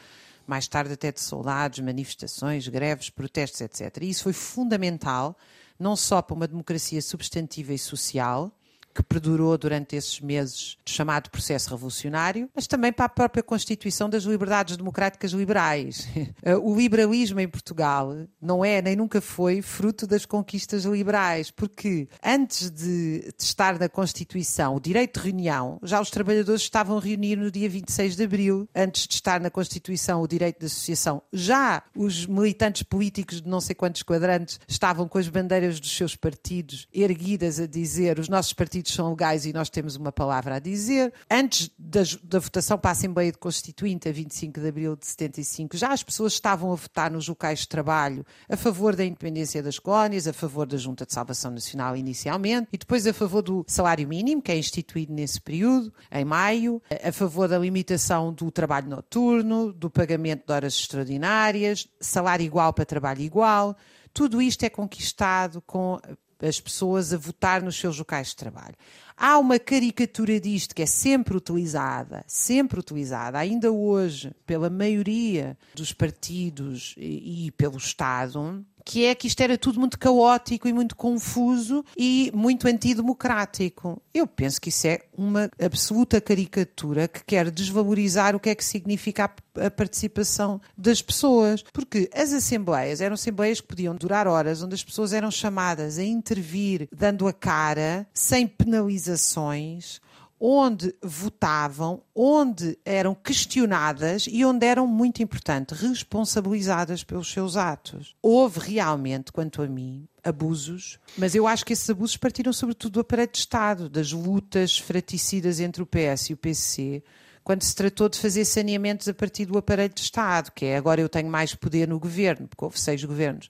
mais 0.46 0.68
tarde 0.68 0.94
até 0.94 1.12
de 1.12 1.20
soldados, 1.20 1.80
manifestações, 1.80 2.68
greves, 2.68 3.10
protestos, 3.10 3.60
etc. 3.60 4.04
E 4.04 4.10
isso 4.12 4.26
foi 4.26 4.34
fundamental, 4.34 5.36
não 5.80 5.96
só 5.96 6.22
para 6.22 6.36
uma 6.36 6.48
democracia 6.48 7.02
substantiva 7.02 7.74
e 7.74 7.80
social, 7.80 8.52
que 8.98 9.04
perdurou 9.04 9.56
durante 9.60 9.96
esses 9.96 10.20
meses 10.20 10.76
do 10.84 10.90
chamado 10.90 11.30
processo 11.30 11.70
revolucionário, 11.70 12.50
mas 12.56 12.66
também 12.66 12.92
para 12.92 13.06
a 13.06 13.10
própria 13.10 13.44
constituição 13.44 14.10
das 14.10 14.24
liberdades 14.24 14.76
democráticas 14.76 15.32
liberais. 15.32 16.08
O 16.64 16.76
liberalismo 16.76 17.40
em 17.40 17.48
Portugal 17.48 18.16
não 18.42 18.64
é 18.64 18.82
nem 18.82 18.96
nunca 18.96 19.20
foi 19.20 19.62
fruto 19.62 20.08
das 20.08 20.26
conquistas 20.26 20.86
liberais, 20.86 21.52
porque 21.52 22.08
antes 22.24 22.72
de, 22.72 23.20
de 23.20 23.44
estar 23.44 23.78
na 23.78 23.90
Constituição 23.90 24.76
o 24.76 24.80
direito 24.80 25.20
de 25.20 25.30
reunião, 25.30 25.80
já 25.84 26.00
os 26.00 26.10
trabalhadores 26.10 26.62
estavam 26.62 26.98
a 26.98 27.02
reunir 27.02 27.36
no 27.36 27.52
dia 27.52 27.70
26 27.70 28.16
de 28.16 28.24
abril, 28.24 28.68
antes 28.74 29.08
de 29.08 29.14
estar 29.14 29.40
na 29.40 29.50
Constituição 29.50 30.22
o 30.22 30.28
direito 30.28 30.60
de 30.60 30.66
associação, 30.68 31.22
já 31.32 31.84
os 31.96 32.26
militantes 32.26 32.84
políticos 32.84 33.42
de 33.42 33.50
não 33.50 33.60
sei 33.60 33.76
quantos 33.76 34.04
quadrantes 34.04 34.60
estavam 34.68 35.08
com 35.08 35.18
as 35.18 35.28
bandeiras 35.28 35.80
dos 35.80 35.96
seus 35.96 36.16
partidos 36.16 36.88
erguidas 36.94 37.60
a 37.60 37.68
dizer 37.68 38.20
os 38.20 38.30
nossos 38.30 38.54
partidos 38.54 38.87
são 38.94 39.10
legais 39.10 39.46
e 39.46 39.54
nós 39.54 39.70
temos 39.70 39.96
uma 39.96 40.12
palavra 40.12 40.56
a 40.56 40.60
dizer. 40.60 41.14
Antes 41.30 41.70
da, 41.78 42.02
da 42.24 42.40
votação 42.40 42.78
para 42.78 42.92
a 42.92 42.94
Assembleia 42.94 43.32
de 43.32 43.38
Constituinte, 43.38 44.10
a 44.10 44.12
25 44.12 44.60
de 44.60 44.68
abril 44.68 44.96
de 44.96 45.06
75, 45.06 45.78
já 45.78 45.92
as 45.92 46.04
pessoas 46.04 46.34
estavam 46.34 46.72
a 46.72 46.76
votar 46.76 47.12
nos 47.12 47.28
locais 47.28 47.60
de 47.60 47.68
trabalho 47.68 48.26
a 48.50 48.58
favor 48.58 48.96
da 48.96 49.06
independência 49.06 49.62
das 49.62 49.80
colónias, 49.80 50.28
a 50.28 50.34
favor 50.34 50.66
da 50.66 50.78
Junta 50.78 51.06
de 51.06 51.14
Salvação 51.14 51.52
Nacional 51.52 51.96
inicialmente, 51.96 52.68
e 52.72 52.78
depois 52.78 53.06
a 53.08 53.14
favor 53.14 53.42
do 53.42 53.66
salário 53.68 54.08
mínimo, 54.08 54.42
que 54.42 54.52
é 54.52 54.58
instituído 54.58 55.14
nesse 55.14 55.40
período, 55.40 55.94
em 56.12 56.26
maio, 56.26 56.82
a 57.04 57.12
favor 57.12 57.48
da 57.48 57.58
limitação 57.58 58.34
do 58.34 58.52
trabalho 58.52 58.90
noturno, 58.90 59.72
do 59.74 59.90
pagamento 59.90 60.46
de 60.46 60.54
horas 60.54 60.74
extraordinárias, 60.74 61.88
salário 62.00 62.46
igual 62.46 62.74
para 62.74 62.86
trabalho 62.86 63.22
igual. 63.22 63.76
Tudo 64.14 64.42
isto 64.42 64.64
é 64.64 64.70
conquistado 64.70 65.62
com 65.62 66.00
as 66.42 66.60
pessoas 66.60 67.14
a 67.14 67.18
votar 67.18 67.62
nos 67.62 67.78
seus 67.78 67.98
locais 67.98 68.30
de 68.30 68.36
trabalho. 68.36 68.76
Há 69.16 69.40
uma 69.40 69.58
caricatura 69.58 70.40
disto 70.40 70.76
que 70.76 70.84
é 70.84 70.86
sempre 70.86 71.36
utilizada, 71.36 72.24
sempre 72.28 72.80
utilizada, 72.80 73.40
ainda 73.40 73.72
hoje, 73.72 74.32
pela 74.46 74.70
maioria 74.70 75.58
dos 75.74 75.92
partidos 75.92 76.94
e, 76.98 77.48
e 77.48 77.52
pelo 77.52 77.78
Estado, 77.78 78.64
que 78.88 79.04
é 79.04 79.14
que 79.14 79.28
isto 79.28 79.42
era 79.42 79.58
tudo 79.58 79.82
muito 79.82 80.00
caótico 80.00 80.66
e 80.66 80.72
muito 80.72 80.96
confuso 80.96 81.84
e 81.98 82.32
muito 82.34 82.70
antidemocrático. 82.70 84.02
Eu 84.14 84.26
penso 84.26 84.62
que 84.62 84.70
isso 84.70 84.88
é 84.88 85.02
uma 85.18 85.52
absoluta 85.62 86.22
caricatura 86.22 87.06
que 87.06 87.22
quer 87.26 87.52
desvalorizar 87.52 88.34
o 88.34 88.40
que 88.40 88.50
é 88.50 88.56
que 88.56 88.64
significa 88.64 89.30
a, 89.56 89.70
participação 89.70 90.62
das 90.78 91.02
pessoas. 91.02 91.66
Porque 91.74 92.10
as 92.14 92.32
assembleias 92.32 93.02
eram 93.02 93.16
assembleias 93.16 93.60
que 93.60 93.68
podiam 93.68 93.94
durar 93.94 94.26
horas, 94.26 94.64
onde 94.64 94.76
as 94.76 94.84
pessoas 94.86 95.12
eram 95.12 95.30
chamadas 95.30 96.00
a 96.00 96.04
intervir 96.06 96.88
dando 96.90 97.28
a 97.28 97.34
cara, 97.34 98.08
sem 98.14 98.48
penalizações, 98.48 100.00
onde 100.40 100.94
votavam, 101.02 102.02
onde 102.14 102.78
eram 102.86 103.16
questionadas 103.16 104.28
e 104.30 104.46
onde 104.46 104.66
eram, 104.66 104.86
muito 104.86 105.22
importante, 105.24 105.74
responsabilizadas 105.74 107.04
pelos 107.04 107.32
seus 107.32 107.58
atos. 107.58 108.16
Houve 108.22 108.60
realmente, 108.60 109.32
quanto 109.32 109.62
a 109.62 109.68
mim, 109.68 110.08
abusos, 110.24 111.00
mas 111.18 111.34
eu 111.34 111.48
acho 111.48 111.66
que 111.66 111.74
esses 111.74 111.90
abusos 111.90 112.18
partiram 112.18 112.54
sobretudo 112.54 112.94
do 112.94 113.00
aparelho 113.00 113.32
de 113.32 113.40
Estado, 113.40 113.90
das 113.90 114.12
lutas 114.12 114.78
fraticidas 114.78 115.60
entre 115.60 115.82
o 115.82 115.88
PS 115.88 116.30
e 116.30 116.34
o 116.34 116.38
PCC, 116.38 117.04
quando 117.44 117.64
se 117.64 117.74
tratou 117.74 118.10
de 118.10 118.20
fazer 118.20 118.44
saneamentos 118.44 119.08
a 119.08 119.14
partir 119.14 119.46
do 119.46 119.58
aparelho 119.58 119.94
de 119.94 120.02
Estado, 120.02 120.52
que 120.52 120.66
é 120.66 120.78
agora 120.78 121.00
eu 121.00 121.08
tenho 121.08 121.30
mais 121.30 121.56
poder 121.56 121.88
no 121.88 121.98
governo, 122.00 122.48
porque 122.48 122.64
houve 122.64 122.80
seis 122.80 123.04
governos 123.04 123.50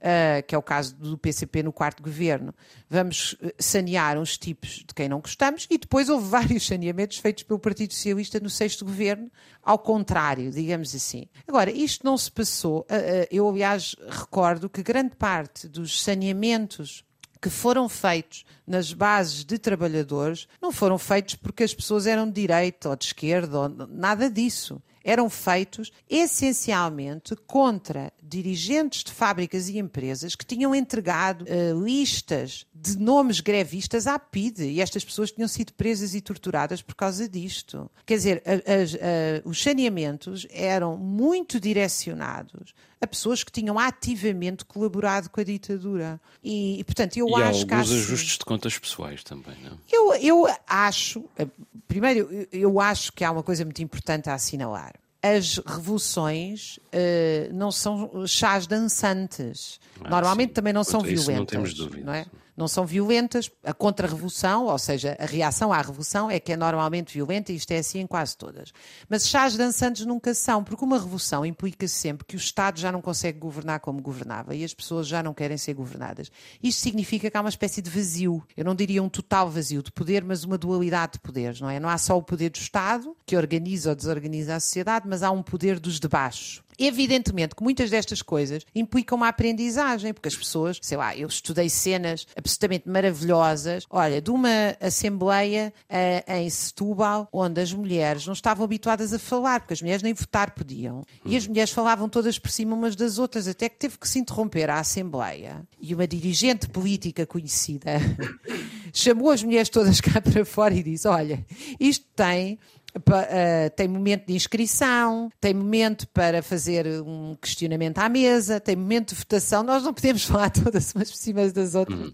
uh, 0.00 0.42
que 0.46 0.54
é 0.54 0.58
o 0.58 0.62
caso 0.62 0.96
do 0.96 1.16
PCP 1.16 1.62
no 1.62 1.72
quarto 1.72 2.02
governo, 2.02 2.54
vamos 2.88 3.36
eh, 3.42 3.54
sanear 3.58 4.18
uns 4.18 4.36
tipos 4.36 4.84
de 4.86 4.94
quem 4.94 5.08
não 5.08 5.20
gostamos, 5.20 5.66
e 5.70 5.78
depois 5.78 6.08
houve 6.08 6.26
vários 6.30 6.66
saneamentos 6.66 7.18
feitos 7.18 7.42
pelo 7.42 7.58
Partido 7.58 7.92
Socialista 7.92 8.40
no 8.40 8.50
sexto 8.50 8.84
governo, 8.84 9.30
ao 9.62 9.78
contrário, 9.78 10.50
digamos 10.50 10.94
assim. 10.94 11.26
Agora, 11.46 11.70
isto 11.70 12.04
não 12.04 12.16
se 12.16 12.30
passou, 12.30 12.80
uh, 12.80 13.26
eu 13.30 13.48
aliás 13.48 13.94
recordo 14.08 14.68
que 14.68 14.82
grande 14.82 15.14
parte 15.16 15.68
dos 15.68 16.02
saneamentos 16.02 17.04
que 17.40 17.48
foram 17.48 17.88
feitos 17.88 18.44
nas 18.66 18.92
bases 18.92 19.44
de 19.44 19.58
trabalhadores 19.58 20.46
não 20.60 20.70
foram 20.70 20.98
feitos 20.98 21.36
porque 21.36 21.64
as 21.64 21.72
pessoas 21.72 22.06
eram 22.06 22.26
de 22.26 22.32
direita 22.32 22.90
ou 22.90 22.96
de 22.96 23.06
esquerda, 23.06 23.60
ou 23.60 23.68
nada 23.68 24.30
disso 24.30 24.82
eram 25.04 25.28
feitos 25.30 25.92
essencialmente 26.08 27.34
contra 27.46 28.12
dirigentes 28.22 29.02
de 29.02 29.12
fábricas 29.12 29.68
e 29.68 29.78
empresas 29.78 30.34
que 30.34 30.46
tinham 30.46 30.74
entregado 30.74 31.44
uh, 31.44 31.84
listas 31.84 32.66
de 32.74 32.98
nomes 32.98 33.40
grevistas 33.40 34.06
à 34.06 34.18
PIDE 34.18 34.64
e 34.64 34.80
estas 34.80 35.04
pessoas 35.04 35.32
tinham 35.32 35.48
sido 35.48 35.72
presas 35.74 36.14
e 36.14 36.20
torturadas 36.20 36.80
por 36.80 36.94
causa 36.94 37.28
disto. 37.28 37.90
Quer 38.06 38.16
dizer, 38.16 38.42
a, 38.46 38.52
a, 38.52 38.56
a, 38.56 39.48
os 39.48 39.62
saneamentos 39.62 40.46
eram 40.50 40.96
muito 40.96 41.58
direcionados 41.58 42.74
a 43.00 43.06
pessoas 43.06 43.42
que 43.42 43.50
tinham 43.50 43.78
ativamente 43.78 44.64
colaborado 44.64 45.30
com 45.30 45.40
a 45.40 45.44
ditadura. 45.44 46.20
E, 46.44 46.82
portanto, 46.84 47.16
eu 47.16 47.28
e 47.28 47.42
acho 47.42 47.66
que. 47.66 47.72
E 47.72 47.76
alguns 47.76 47.92
ajustes 47.92 48.38
de 48.38 48.44
contas 48.44 48.78
pessoais 48.78 49.24
também, 49.24 49.56
não? 49.62 49.78
Eu, 49.90 50.14
eu 50.14 50.46
acho. 50.66 51.24
Eh, 51.38 51.46
primeiro, 51.88 52.48
eu 52.52 52.78
acho 52.78 53.12
que 53.12 53.24
há 53.24 53.30
uma 53.30 53.42
coisa 53.42 53.64
muito 53.64 53.82
importante 53.82 54.28
a 54.28 54.34
assinalar 54.34 54.94
as 55.22 55.58
revoluções 55.58 56.78
uh, 56.78 57.52
não 57.52 57.70
são 57.70 58.26
chás 58.26 58.66
dançantes. 58.66 59.78
Ah, 60.02 60.08
Normalmente 60.08 60.48
sim. 60.48 60.54
também 60.54 60.72
não 60.72 60.82
são 60.82 61.00
violentas. 61.00 61.36
Não 61.36 61.44
temos 61.44 61.74
dúvida. 61.74 62.06
Não 62.06 62.14
é? 62.14 62.24
Não 62.60 62.68
são 62.68 62.84
violentas. 62.84 63.50
A 63.64 63.72
contra-revolução, 63.72 64.66
ou 64.66 64.78
seja, 64.78 65.16
a 65.18 65.24
reação 65.24 65.72
à 65.72 65.78
revolução, 65.80 66.30
é 66.30 66.38
que 66.38 66.52
é 66.52 66.56
normalmente 66.56 67.14
violenta 67.14 67.50
e 67.50 67.56
isto 67.56 67.70
é 67.72 67.78
assim 67.78 68.00
em 68.00 68.06
quase 68.06 68.36
todas. 68.36 68.72
Mas 69.08 69.26
chás 69.26 69.56
dançantes 69.56 70.04
nunca 70.04 70.34
são, 70.34 70.62
porque 70.62 70.84
uma 70.84 70.98
revolução 70.98 71.44
implica 71.44 71.88
sempre 71.88 72.26
que 72.26 72.36
o 72.36 72.38
Estado 72.38 72.78
já 72.78 72.92
não 72.92 73.00
consegue 73.00 73.38
governar 73.38 73.80
como 73.80 74.02
governava 74.02 74.54
e 74.54 74.62
as 74.62 74.74
pessoas 74.74 75.08
já 75.08 75.22
não 75.22 75.32
querem 75.32 75.56
ser 75.56 75.72
governadas. 75.74 76.30
Isto 76.62 76.82
significa 76.82 77.30
que 77.30 77.36
há 77.36 77.40
uma 77.40 77.48
espécie 77.48 77.80
de 77.80 77.88
vazio. 77.88 78.42
Eu 78.56 78.64
não 78.64 78.74
diria 78.74 79.02
um 79.02 79.08
total 79.08 79.48
vazio 79.48 79.82
de 79.82 79.90
poder, 79.90 80.22
mas 80.22 80.44
uma 80.44 80.58
dualidade 80.58 81.14
de 81.14 81.20
poderes, 81.20 81.60
não 81.60 81.70
é? 81.70 81.80
Não 81.80 81.88
há 81.88 81.96
só 81.96 82.16
o 82.16 82.22
poder 82.22 82.50
do 82.50 82.58
Estado, 82.58 83.16
que 83.24 83.36
organiza 83.36 83.90
ou 83.90 83.96
desorganiza 83.96 84.54
a 84.54 84.60
sociedade, 84.60 85.08
mas 85.08 85.22
há 85.22 85.30
um 85.30 85.42
poder 85.42 85.80
dos 85.80 85.98
de 85.98 86.08
baixo. 86.08 86.62
Evidentemente 86.82 87.54
que 87.54 87.62
muitas 87.62 87.90
destas 87.90 88.22
coisas 88.22 88.64
implicam 88.74 89.18
uma 89.18 89.28
aprendizagem, 89.28 90.14
porque 90.14 90.28
as 90.28 90.36
pessoas, 90.36 90.78
sei 90.80 90.96
lá, 90.96 91.14
eu 91.14 91.28
estudei 91.28 91.68
cenas 91.68 92.26
absolutamente 92.34 92.88
maravilhosas, 92.88 93.84
olha, 93.90 94.18
de 94.18 94.30
uma 94.30 94.74
assembleia 94.80 95.74
uh, 95.90 96.32
em 96.32 96.48
Setúbal, 96.48 97.28
onde 97.30 97.60
as 97.60 97.70
mulheres 97.70 98.26
não 98.26 98.32
estavam 98.32 98.64
habituadas 98.64 99.12
a 99.12 99.18
falar, 99.18 99.60
porque 99.60 99.74
as 99.74 99.82
mulheres 99.82 100.02
nem 100.02 100.14
votar 100.14 100.52
podiam. 100.52 101.04
E 101.22 101.36
as 101.36 101.46
mulheres 101.46 101.70
falavam 101.70 102.08
todas 102.08 102.38
por 102.38 102.50
cima 102.50 102.74
umas 102.74 102.96
das 102.96 103.18
outras, 103.18 103.46
até 103.46 103.68
que 103.68 103.76
teve 103.76 103.98
que 103.98 104.08
se 104.08 104.18
interromper 104.18 104.70
a 104.70 104.78
assembleia. 104.80 105.62
E 105.78 105.94
uma 105.94 106.06
dirigente 106.06 106.66
política 106.66 107.26
conhecida 107.26 108.00
chamou 108.90 109.30
as 109.30 109.42
mulheres 109.42 109.68
todas 109.68 110.00
cá 110.00 110.18
para 110.18 110.46
fora 110.46 110.72
e 110.72 110.82
disse: 110.82 111.06
Olha, 111.06 111.44
isto 111.78 112.06
tem 112.16 112.58
Uh, 112.98 113.70
tem 113.76 113.86
momento 113.86 114.26
de 114.26 114.34
inscrição, 114.34 115.30
tem 115.40 115.54
momento 115.54 116.08
para 116.08 116.42
fazer 116.42 116.86
um 117.02 117.36
questionamento 117.40 117.98
à 117.98 118.08
mesa, 118.08 118.58
tem 118.58 118.74
momento 118.74 119.10
de 119.10 119.16
votação. 119.16 119.62
Nós 119.62 119.82
não 119.82 119.94
podemos 119.94 120.24
falar 120.26 120.50
todas 120.50 120.92
umas 120.94 121.10
por 121.10 121.16
cima 121.16 121.48
das 121.48 121.74
outras. 121.74 121.98
Uhum. 121.98 122.12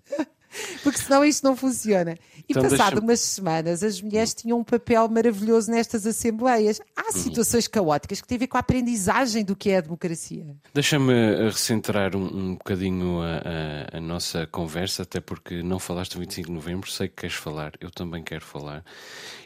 Porque 0.82 0.98
senão 0.98 1.24
isto 1.24 1.44
não 1.44 1.56
funciona. 1.56 2.16
E 2.38 2.44
então, 2.50 2.62
passado 2.62 3.00
umas 3.00 3.20
semanas, 3.20 3.82
as 3.82 4.00
mulheres 4.00 4.34
tinham 4.34 4.58
um 4.58 4.64
papel 4.64 5.08
maravilhoso 5.08 5.70
nestas 5.70 6.06
assembleias. 6.06 6.80
Há 6.96 7.06
uhum. 7.06 7.12
situações 7.12 7.66
caóticas 7.66 8.20
que 8.20 8.26
têm 8.26 8.36
a 8.36 8.38
ver 8.40 8.46
com 8.46 8.56
a 8.56 8.60
aprendizagem 8.60 9.44
do 9.44 9.56
que 9.56 9.70
é 9.70 9.78
a 9.78 9.80
democracia. 9.80 10.46
Deixa-me 10.72 11.12
eh, 11.12 11.44
recentrar 11.44 12.14
um, 12.14 12.24
um 12.24 12.54
bocadinho 12.54 13.20
a, 13.20 13.94
a, 13.94 13.98
a, 13.98 14.00
nossa 14.00 14.46
conversa, 14.46 15.02
até 15.02 15.20
porque 15.20 15.62
não 15.62 15.78
falaste 15.78 16.14
do 16.14 16.20
25 16.20 16.48
de 16.48 16.52
novembro, 16.52 16.90
sei 16.90 17.08
que 17.08 17.16
queres 17.16 17.36
falar, 17.36 17.72
eu 17.80 17.90
também 17.90 18.22
quero 18.22 18.44
falar. 18.44 18.84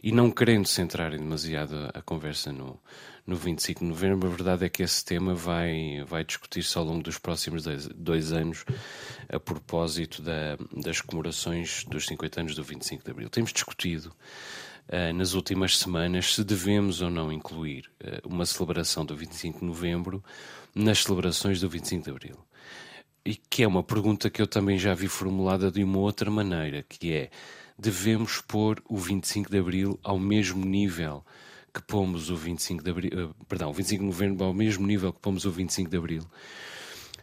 E 0.02 0.12
não 0.12 0.30
querendo 0.30 0.66
centrar 0.66 1.10
demasiado 1.10 1.90
a 1.94 2.02
conversa 2.02 2.52
no, 2.52 2.78
no 3.26 3.36
25 3.36 3.80
de 3.80 3.86
novembro. 3.86 4.28
A 4.28 4.30
verdade 4.30 4.64
é 4.64 4.68
que 4.68 4.82
esse 4.82 5.04
tema 5.04 5.34
vai, 5.34 6.04
vai 6.06 6.24
discutir-se 6.24 6.76
ao 6.76 6.84
longo 6.84 7.02
dos 7.02 7.18
próximos 7.18 7.64
dois, 7.64 7.88
dois 7.88 8.32
anos 8.32 8.64
a 9.28 9.38
propósito 9.38 10.22
da, 10.22 10.56
das 10.72 11.00
comemorações 11.00 11.84
dos 11.84 12.06
50 12.06 12.40
anos 12.40 12.54
do 12.54 12.62
25 12.62 13.04
de 13.04 13.10
abril. 13.10 13.30
Temos 13.30 13.52
discutido 13.52 14.12
uh, 14.88 15.12
nas 15.14 15.34
últimas 15.34 15.78
semanas 15.78 16.34
se 16.34 16.44
devemos 16.44 17.00
ou 17.00 17.10
não 17.10 17.32
incluir 17.32 17.90
uh, 18.02 18.28
uma 18.28 18.46
celebração 18.46 19.04
do 19.04 19.16
25 19.16 19.60
de 19.60 19.64
novembro 19.64 20.22
nas 20.74 21.02
celebrações 21.02 21.60
do 21.60 21.68
25 21.68 22.04
de 22.04 22.10
abril. 22.10 22.36
E 23.24 23.36
que 23.36 23.62
é 23.62 23.68
uma 23.68 23.82
pergunta 23.82 24.30
que 24.30 24.40
eu 24.40 24.46
também 24.46 24.78
já 24.78 24.94
vi 24.94 25.06
formulada 25.06 25.70
de 25.70 25.84
uma 25.84 25.98
outra 25.98 26.30
maneira, 26.30 26.84
que 26.88 27.12
é 27.12 27.30
devemos 27.78 28.40
pôr 28.40 28.82
o 28.88 28.96
25 28.96 29.50
de 29.50 29.58
abril 29.58 29.98
ao 30.02 30.18
mesmo 30.18 30.64
nível 30.64 31.24
que 31.72 31.82
pomos 31.82 32.30
o 32.30 32.36
25 32.36 32.82
de 32.82 32.90
abril, 32.90 33.30
uh, 33.30 33.44
perdão, 33.46 33.70
o 33.70 33.72
25 33.72 34.02
de 34.02 34.06
novembro 34.06 34.44
ao 34.44 34.52
mesmo 34.54 34.86
nível 34.86 35.12
que 35.12 35.20
pomos 35.20 35.44
o 35.44 35.50
25 35.50 35.90
de 35.90 35.96
abril. 35.96 36.22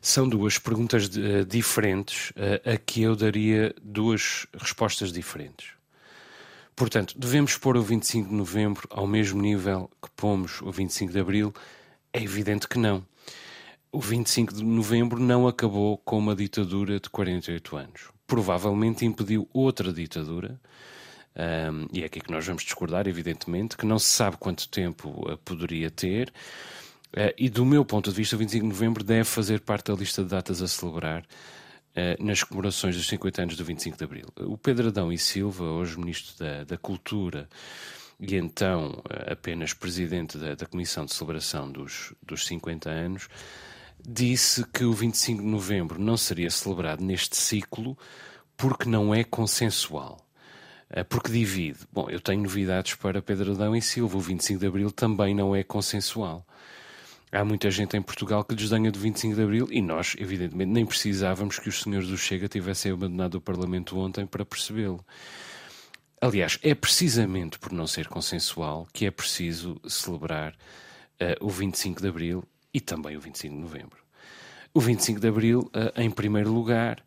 São 0.01 0.27
duas 0.27 0.57
perguntas 0.57 1.07
uh, 1.07 1.45
diferentes 1.45 2.31
uh, 2.31 2.73
a 2.73 2.77
que 2.77 3.01
eu 3.01 3.15
daria 3.15 3.75
duas 3.81 4.47
respostas 4.57 5.11
diferentes. 5.11 5.77
Portanto, 6.75 7.17
devemos 7.17 7.57
pôr 7.57 7.75
o 7.75 7.81
25 7.81 8.29
de 8.29 8.35
novembro 8.35 8.87
ao 8.91 9.07
mesmo 9.07 9.41
nível 9.41 9.89
que 10.01 10.09
pomos 10.15 10.61
o 10.61 10.71
25 10.71 11.11
de 11.11 11.19
abril? 11.19 11.53
É 12.13 12.21
evidente 12.21 12.67
que 12.67 12.77
não. 12.77 13.03
O 13.91 13.99
25 13.99 14.53
de 14.53 14.63
novembro 14.63 15.19
não 15.19 15.47
acabou 15.47 15.97
com 15.97 16.19
uma 16.19 16.35
ditadura 16.35 16.99
de 16.99 17.09
48 17.09 17.77
anos. 17.77 18.01
Provavelmente 18.27 19.05
impediu 19.05 19.49
outra 19.51 19.91
ditadura, 19.91 20.61
um, 21.37 21.87
e 21.93 22.01
é 22.01 22.05
aqui 22.05 22.19
que 22.19 22.31
nós 22.31 22.45
vamos 22.45 22.63
discordar, 22.63 23.07
evidentemente, 23.07 23.77
que 23.77 23.85
não 23.85 23.99
se 23.99 24.09
sabe 24.09 24.37
quanto 24.37 24.67
tempo 24.67 25.09
uh, 25.09 25.37
poderia 25.37 25.91
ter. 25.91 26.33
Uh, 27.13 27.31
e 27.37 27.47
do 27.47 27.63
meu 27.63 27.85
ponto 27.85 28.09
de 28.09 28.15
vista, 28.15 28.35
o 28.35 28.39
25 28.39 28.63
de 28.63 28.69
novembro 28.69 29.03
deve 29.03 29.23
fazer 29.23 29.61
parte 29.61 29.91
da 29.91 29.93
lista 29.93 30.23
de 30.23 30.29
datas 30.29 30.63
a 30.63 30.67
celebrar 30.67 31.21
uh, 31.21 32.23
nas 32.23 32.41
comemorações 32.43 32.95
dos 32.95 33.07
50 33.07 33.43
anos 33.43 33.55
do 33.55 33.63
25 33.63 33.97
de 33.97 34.03
abril. 34.03 34.25
O 34.41 34.57
Pedro 34.57 34.87
Adão 34.87 35.11
e 35.11 35.17
Silva, 35.17 35.63
hoje 35.63 35.99
Ministro 35.99 36.43
da, 36.43 36.63
da 36.63 36.77
Cultura 36.77 37.47
e 38.19 38.35
então 38.35 38.99
apenas 39.29 39.73
Presidente 39.73 40.39
da, 40.39 40.55
da 40.55 40.65
Comissão 40.65 41.05
de 41.05 41.13
Celebração 41.13 41.71
dos, 41.71 42.15
dos 42.19 42.47
50 42.47 42.89
anos, 42.89 43.29
disse 44.03 44.65
que 44.65 44.83
o 44.83 44.91
25 44.91 45.43
de 45.43 45.47
novembro 45.47 46.01
não 46.01 46.17
seria 46.17 46.49
celebrado 46.49 47.03
neste 47.03 47.37
ciclo 47.37 47.95
porque 48.57 48.89
não 48.89 49.13
é 49.13 49.23
consensual. 49.23 50.26
Eh, 50.89 51.03
porque 51.03 51.31
divide. 51.31 51.79
Bom, 51.91 52.09
eu 52.09 52.19
tenho 52.19 52.41
novidades 52.41 52.95
para 52.95 53.21
Pedro 53.21 53.53
Adão 53.53 53.75
e 53.75 53.81
Silva. 53.81 54.17
O 54.17 54.21
25 54.21 54.59
de 54.59 54.67
Abril 54.67 54.91
também 54.91 55.35
não 55.35 55.55
é 55.55 55.63
consensual. 55.63 56.45
Há 57.29 57.43
muita 57.43 57.69
gente 57.69 57.97
em 57.97 58.01
Portugal 58.01 58.43
que 58.43 58.55
desdenha 58.55 58.89
do 58.89 58.97
25 58.97 59.35
de 59.35 59.43
Abril 59.43 59.67
e 59.69 59.81
nós, 59.81 60.15
evidentemente, 60.17 60.71
nem 60.71 60.85
precisávamos 60.85 61.59
que 61.59 61.67
os 61.67 61.81
senhores 61.81 62.07
do 62.07 62.17
Chega 62.17 62.47
tivessem 62.47 62.91
abandonado 62.91 63.35
o 63.35 63.41
Parlamento 63.41 63.99
ontem 63.99 64.25
para 64.25 64.45
percebê-lo. 64.45 65.05
Aliás, 66.21 66.57
é 66.63 66.73
precisamente 66.73 67.59
por 67.59 67.73
não 67.73 67.85
ser 67.85 68.07
consensual 68.07 68.87
que 68.93 69.05
é 69.05 69.11
preciso 69.11 69.79
celebrar 69.87 70.53
uh, 70.53 71.45
o 71.45 71.49
25 71.49 72.01
de 72.01 72.07
Abril 72.07 72.43
e 72.73 72.79
também 72.79 73.17
o 73.17 73.19
25 73.19 73.53
de 73.53 73.61
Novembro. 73.61 73.97
O 74.73 74.79
25 74.79 75.19
de 75.19 75.27
Abril, 75.27 75.69
uh, 75.75 76.01
em 76.01 76.09
primeiro 76.09 76.51
lugar, 76.51 77.03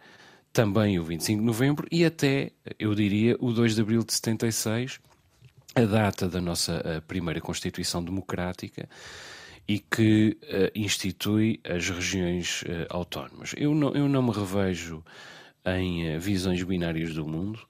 também 0.52 0.98
o 0.98 1.04
25 1.04 1.40
de 1.40 1.46
novembro 1.46 1.86
e 1.90 2.04
até, 2.04 2.52
eu 2.78 2.94
diria, 2.94 3.36
o 3.38 3.52
2 3.52 3.74
de 3.74 3.80
abril 3.80 4.02
de 4.02 4.12
76, 4.12 5.00
a 5.74 5.82
data 5.82 6.28
da 6.28 6.40
nossa 6.40 7.02
primeira 7.06 7.40
Constituição 7.40 8.02
Democrática 8.02 8.88
e 9.70 9.78
que 9.78 10.36
uh, 10.42 10.70
institui 10.74 11.60
as 11.62 11.88
regiões 11.88 12.62
uh, 12.62 12.86
autónomas. 12.88 13.54
Eu 13.56 13.72
não, 13.72 13.94
eu 13.94 14.08
não 14.08 14.20
me 14.20 14.32
revejo 14.32 15.04
em 15.64 16.16
uh, 16.16 16.18
visões 16.18 16.60
binárias 16.64 17.14
do 17.14 17.24
mundo 17.24 17.60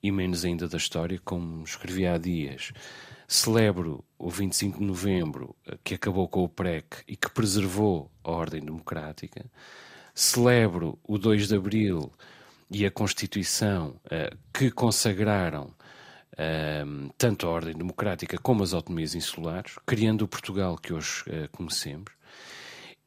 e 0.00 0.12
menos 0.12 0.44
ainda 0.44 0.68
da 0.68 0.76
história, 0.76 1.20
como 1.24 1.64
escrevi 1.64 2.06
há 2.06 2.16
dias. 2.18 2.72
Celebro 3.26 4.04
o 4.16 4.30
25 4.30 4.78
de 4.78 4.84
novembro, 4.84 5.56
que 5.82 5.94
acabou 5.94 6.28
com 6.28 6.44
o 6.44 6.48
PREC 6.48 7.02
e 7.08 7.16
que 7.16 7.28
preservou 7.30 8.08
a 8.22 8.30
ordem 8.30 8.60
democrática 8.60 9.44
celebro 10.20 10.98
o 11.02 11.16
2 11.16 11.48
de 11.48 11.56
Abril 11.56 12.12
e 12.70 12.84
a 12.84 12.90
Constituição 12.90 13.96
uh, 14.04 14.36
que 14.52 14.70
consagraram 14.70 15.72
uh, 16.34 17.14
tanto 17.16 17.46
a 17.46 17.50
ordem 17.50 17.74
democrática 17.74 18.36
como 18.36 18.62
as 18.62 18.74
autonomias 18.74 19.14
insulares, 19.14 19.76
criando 19.86 20.22
o 20.22 20.28
Portugal 20.28 20.76
que 20.76 20.92
hoje 20.92 21.22
uh, 21.22 21.48
conhecemos, 21.50 22.12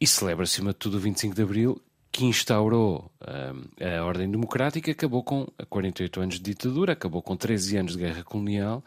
e 0.01 0.07
celebra, 0.07 0.43
acima 0.43 0.71
de 0.71 0.79
tudo, 0.79 0.97
o 0.97 0.99
25 0.99 1.35
de 1.35 1.43
Abril, 1.43 1.79
que 2.11 2.25
instaurou 2.25 3.11
a 3.19 4.03
ordem 4.03 4.29
democrática, 4.29 4.91
acabou 4.91 5.23
com 5.23 5.47
48 5.69 6.21
anos 6.21 6.35
de 6.35 6.41
ditadura, 6.41 6.93
acabou 6.93 7.23
com 7.23 7.35
13 7.35 7.77
anos 7.77 7.93
de 7.93 7.99
guerra 7.99 8.23
colonial 8.23 8.83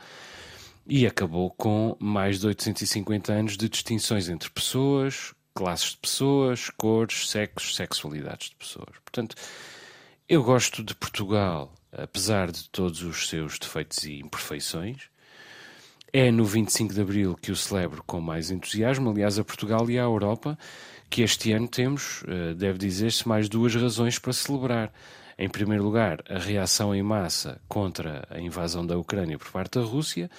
e 0.87 1.07
acabou 1.07 1.51
com 1.51 1.97
mais 1.99 2.39
de 2.39 2.47
850 2.47 3.33
anos 3.33 3.57
de 3.57 3.69
distinções 3.69 4.29
entre 4.29 4.49
pessoas, 4.51 5.35
classes 5.57 5.93
de 5.93 5.97
pessoas, 5.97 6.71
cores, 6.77 7.31
sexos, 7.31 7.75
sexualidades 7.75 8.51
de 8.51 8.57
pessoas. 8.57 8.95
Portanto, 9.03 9.35
eu 10.29 10.45
gosto 10.45 10.85
de 10.85 10.95
Portugal, 10.95 11.73
apesar 11.91 12.53
de 12.53 12.69
todos 12.69 13.03
os 13.03 13.27
seus 13.29 13.59
defeitos 13.59 14.05
e 14.05 14.19
imperfeições. 14.21 15.09
É 16.13 16.31
no 16.31 16.45
25 16.45 16.93
de 16.95 17.01
Abril 17.01 17.39
que 17.41 17.51
o 17.51 17.57
celebro 17.57 18.03
com 18.07 18.21
mais 18.21 18.51
entusiasmo, 18.51 19.11
aliás, 19.11 19.39
a 19.39 19.45
Portugal 19.45 19.89
e 19.91 19.99
à 19.99 20.03
Europa, 20.03 20.59
que 21.09 21.23
este 21.23 21.53
ano 21.53 21.69
temos, 21.69 22.23
eh, 22.29 22.55
deve 22.55 22.79
dizer-se, 22.79 23.27
mais 23.27 23.49
duas 23.49 23.75
razões 23.75 24.19
para 24.19 24.33
celebrar. 24.33 24.93
Em 25.39 25.49
primeiro 25.49 25.85
lugar, 25.85 26.23
a 26.29 26.39
reação 26.39 26.95
em 26.95 27.03
massa 27.03 27.61
contra 27.69 28.27
a 28.31 28.39
invasão 28.39 28.87
da 28.87 28.97
Ucrânia 28.97 29.39
por 29.39 29.51
parte 29.51 29.79
da 29.79 29.85
Rússia 29.85 30.31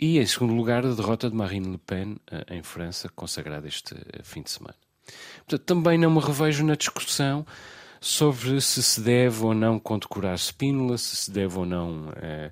e, 0.00 0.18
em 0.18 0.26
segundo 0.26 0.54
lugar, 0.54 0.86
a 0.86 0.94
derrota 0.94 1.28
de 1.28 1.36
Marine 1.36 1.72
Le 1.72 1.78
Pen 1.78 2.16
eh, 2.30 2.56
em 2.56 2.62
França, 2.62 3.10
consagrada 3.10 3.68
este 3.68 3.94
eh, 3.94 4.22
fim 4.22 4.40
de 4.40 4.50
semana. 4.50 4.76
Portanto, 5.46 5.66
também 5.66 5.98
não 5.98 6.10
me 6.10 6.20
revejo 6.20 6.64
na 6.64 6.74
discussão 6.74 7.44
sobre 8.00 8.58
se 8.62 8.82
se 8.82 9.00
deve 9.02 9.44
ou 9.44 9.52
não 9.52 9.78
condecorar 9.78 10.38
Spínola, 10.38 10.96
se 10.96 11.16
se 11.16 11.30
deve 11.30 11.58
ou 11.58 11.66
não 11.66 12.10
eh, 12.16 12.50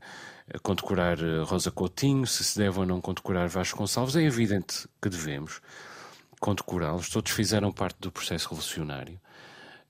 condecorar 0.62 1.16
Rosa 1.44 1.70
Coutinho, 1.70 2.26
se 2.26 2.44
se 2.44 2.58
deve 2.58 2.80
ou 2.80 2.84
não 2.84 3.00
condecorar 3.00 3.48
Vasco 3.48 3.78
Gonçalves. 3.78 4.14
É 4.16 4.22
evidente 4.22 4.86
que 5.00 5.08
devemos 5.08 5.62
condecorá-los. 6.38 7.08
Todos 7.08 7.32
fizeram 7.32 7.72
parte 7.72 7.98
do 8.00 8.12
processo 8.12 8.48
revolucionário, 8.50 9.20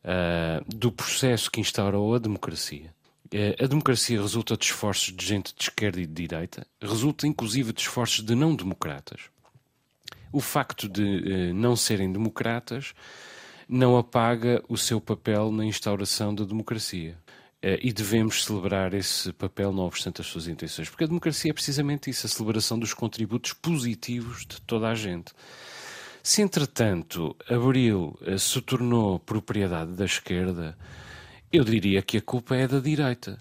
uh, 0.05 0.65
do 0.67 0.91
processo 0.91 1.51
que 1.51 1.61
instaurou 1.61 2.15
a 2.15 2.19
democracia. 2.19 2.93
Eh, 3.31 3.57
a 3.63 3.67
democracia 3.67 4.21
resulta 4.21 4.57
de 4.57 4.65
esforços 4.65 5.15
de 5.15 5.25
gente 5.25 5.55
de 5.55 5.63
esquerda 5.63 6.01
e 6.01 6.07
de 6.07 6.13
direita, 6.13 6.67
resulta 6.81 7.27
inclusive 7.27 7.73
de 7.73 7.81
esforços 7.81 8.25
de 8.25 8.35
não-democratas. 8.35 9.23
O 10.33 10.41
facto 10.41 10.89
de 10.89 11.03
uh, 11.03 11.55
não 11.55 11.75
serem 11.75 12.13
democratas 12.13 12.95
não 13.69 13.97
apaga 13.97 14.63
o 14.69 14.77
seu 14.77 15.01
papel 15.01 15.51
na 15.51 15.65
instauração 15.65 16.35
da 16.35 16.45
democracia. 16.45 17.17
Uh, 17.65 17.81
e 17.83 17.93
devemos 17.93 18.45
celebrar 18.45 18.95
esse 18.95 19.33
papel, 19.33 19.73
não 19.73 19.85
obstante 19.85 20.21
as 20.21 20.27
suas 20.27 20.47
intenções. 20.47 20.89
Porque 20.89 21.05
a 21.05 21.07
democracia 21.07 21.51
é 21.51 21.55
precisamente 21.55 22.11
isso, 22.11 22.27
a 22.27 22.31
celebração 22.31 22.79
dos 22.79 22.93
contributos 22.93 23.53
positivos 23.55 24.47
de 24.47 24.61
toda 24.61 24.89
a 24.89 24.95
gente. 24.95 25.33
Se, 26.23 26.43
entretanto, 26.43 27.35
Abril 27.49 28.19
se 28.39 28.61
tornou 28.61 29.19
propriedade 29.19 29.93
da 29.93 30.05
esquerda, 30.05 30.77
eu 31.53 31.65
diria 31.65 32.03
que 32.03 32.19
a 32.19 32.23
culpa 32.23 32.57
é 32.57 32.67
da 32.67 32.81
direita. 32.81 33.39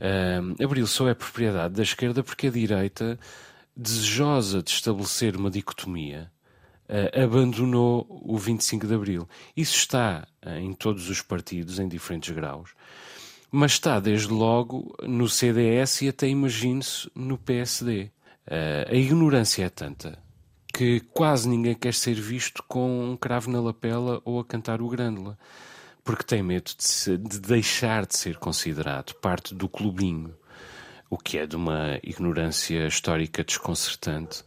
Uh, 0.00 0.62
Abril 0.62 0.86
só 0.86 1.08
é 1.08 1.14
propriedade 1.14 1.74
da 1.74 1.82
esquerda 1.82 2.22
porque 2.22 2.48
a 2.48 2.50
direita, 2.50 3.18
desejosa 3.76 4.62
de 4.62 4.70
estabelecer 4.70 5.36
uma 5.36 5.50
dicotomia, 5.50 6.30
uh, 6.88 7.22
abandonou 7.22 8.06
o 8.08 8.36
25 8.36 8.86
de 8.86 8.94
Abril. 8.94 9.28
Isso 9.56 9.76
está 9.76 10.26
uh, 10.44 10.50
em 10.50 10.72
todos 10.72 11.08
os 11.08 11.22
partidos, 11.22 11.78
em 11.78 11.88
diferentes 11.88 12.34
graus, 12.34 12.70
mas 13.50 13.72
está 13.72 13.98
desde 13.98 14.28
logo 14.28 14.94
no 15.02 15.28
CDS 15.28 16.02
e 16.02 16.08
até 16.08 16.28
imagine-se 16.28 17.10
no 17.14 17.38
PSD. 17.38 18.10
Uh, 18.46 18.92
a 18.92 18.94
ignorância 18.94 19.64
é 19.64 19.68
tanta 19.68 20.26
que 20.76 21.00
quase 21.00 21.48
ninguém 21.48 21.74
quer 21.74 21.94
ser 21.94 22.14
visto 22.14 22.62
com 22.68 23.10
um 23.10 23.16
cravo 23.16 23.50
na 23.50 23.58
lapela 23.58 24.20
ou 24.26 24.38
a 24.38 24.44
cantar 24.44 24.82
o 24.82 24.88
grândola, 24.90 25.38
porque 26.06 26.22
tem 26.22 26.40
medo 26.40 26.70
de, 26.76 26.84
se, 26.84 27.18
de 27.18 27.40
deixar 27.40 28.06
de 28.06 28.16
ser 28.16 28.36
considerado 28.36 29.12
parte 29.14 29.52
do 29.52 29.68
clubinho, 29.68 30.32
o 31.10 31.18
que 31.18 31.36
é 31.36 31.46
de 31.46 31.56
uma 31.56 31.98
ignorância 32.00 32.86
histórica 32.86 33.42
desconcertante. 33.42 34.44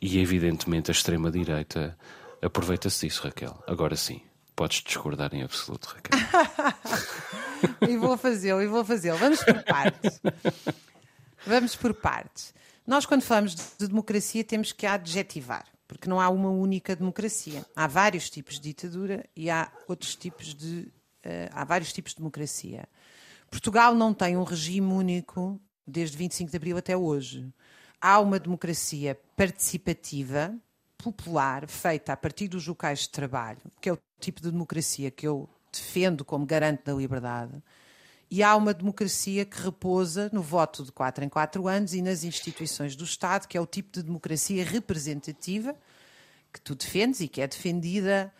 E 0.00 0.18
evidentemente 0.18 0.90
a 0.90 0.92
extrema-direita 0.92 1.96
aproveita-se 2.40 3.06
disso, 3.06 3.24
Raquel. 3.24 3.62
Agora 3.66 3.94
sim, 3.94 4.22
podes 4.56 4.82
discordar 4.82 5.34
em 5.34 5.42
absoluto, 5.42 5.94
Raquel. 5.94 6.18
e 7.88 7.96
vou 7.98 8.16
fazê-lo, 8.16 8.62
e 8.62 8.66
vou 8.66 8.82
fazê-lo. 8.82 9.18
Vamos 9.18 9.44
por 9.44 9.62
partes. 9.64 10.20
Vamos 11.46 11.76
por 11.76 11.92
partes. 11.92 12.54
Nós, 12.86 13.04
quando 13.04 13.20
falamos 13.22 13.54
de 13.78 13.86
democracia, 13.86 14.42
temos 14.42 14.72
que 14.72 14.86
adjetivar, 14.86 15.66
porque 15.86 16.08
não 16.08 16.20
há 16.20 16.28
uma 16.28 16.50
única 16.50 16.96
democracia. 16.96 17.64
Há 17.74 17.86
vários 17.86 18.28
tipos 18.30 18.54
de 18.54 18.62
ditadura 18.62 19.24
e 19.34 19.50
há 19.50 19.70
outros 19.88 20.14
tipos 20.16 20.54
de. 20.54 20.88
Uh, 21.24 21.50
há 21.52 21.64
vários 21.64 21.92
tipos 21.92 22.12
de 22.12 22.18
democracia. 22.18 22.88
Portugal 23.50 23.94
não 23.94 24.12
tem 24.12 24.36
um 24.36 24.44
regime 24.44 24.92
único 24.92 25.60
desde 25.86 26.16
25 26.16 26.50
de 26.50 26.56
abril 26.56 26.76
até 26.76 26.96
hoje. 26.96 27.52
Há 28.00 28.20
uma 28.20 28.38
democracia 28.38 29.18
participativa, 29.36 30.54
popular, 30.98 31.66
feita 31.66 32.12
a 32.12 32.16
partir 32.16 32.48
dos 32.48 32.66
locais 32.66 33.00
de 33.00 33.10
trabalho, 33.10 33.60
que 33.80 33.88
é 33.88 33.92
o 33.92 33.98
tipo 34.20 34.40
de 34.40 34.50
democracia 34.50 35.10
que 35.10 35.26
eu 35.26 35.48
defendo 35.72 36.24
como 36.24 36.46
garante 36.46 36.84
da 36.84 36.92
liberdade 36.92 37.62
e 38.30 38.42
há 38.42 38.56
uma 38.56 38.74
democracia 38.74 39.44
que 39.44 39.60
repousa 39.60 40.28
no 40.32 40.42
voto 40.42 40.84
de 40.84 40.92
quatro 40.92 41.24
em 41.24 41.28
quatro 41.28 41.68
anos 41.68 41.94
e 41.94 42.02
nas 42.02 42.24
instituições 42.24 42.96
do 42.96 43.04
Estado, 43.04 43.46
que 43.46 43.56
é 43.56 43.60
o 43.60 43.66
tipo 43.66 43.92
de 43.92 44.02
democracia 44.02 44.64
representativa 44.64 45.74
que 46.52 46.60
tu 46.60 46.74
defendes 46.74 47.20
e 47.20 47.28
que 47.28 47.40
é 47.40 47.46
defendida 47.46 48.32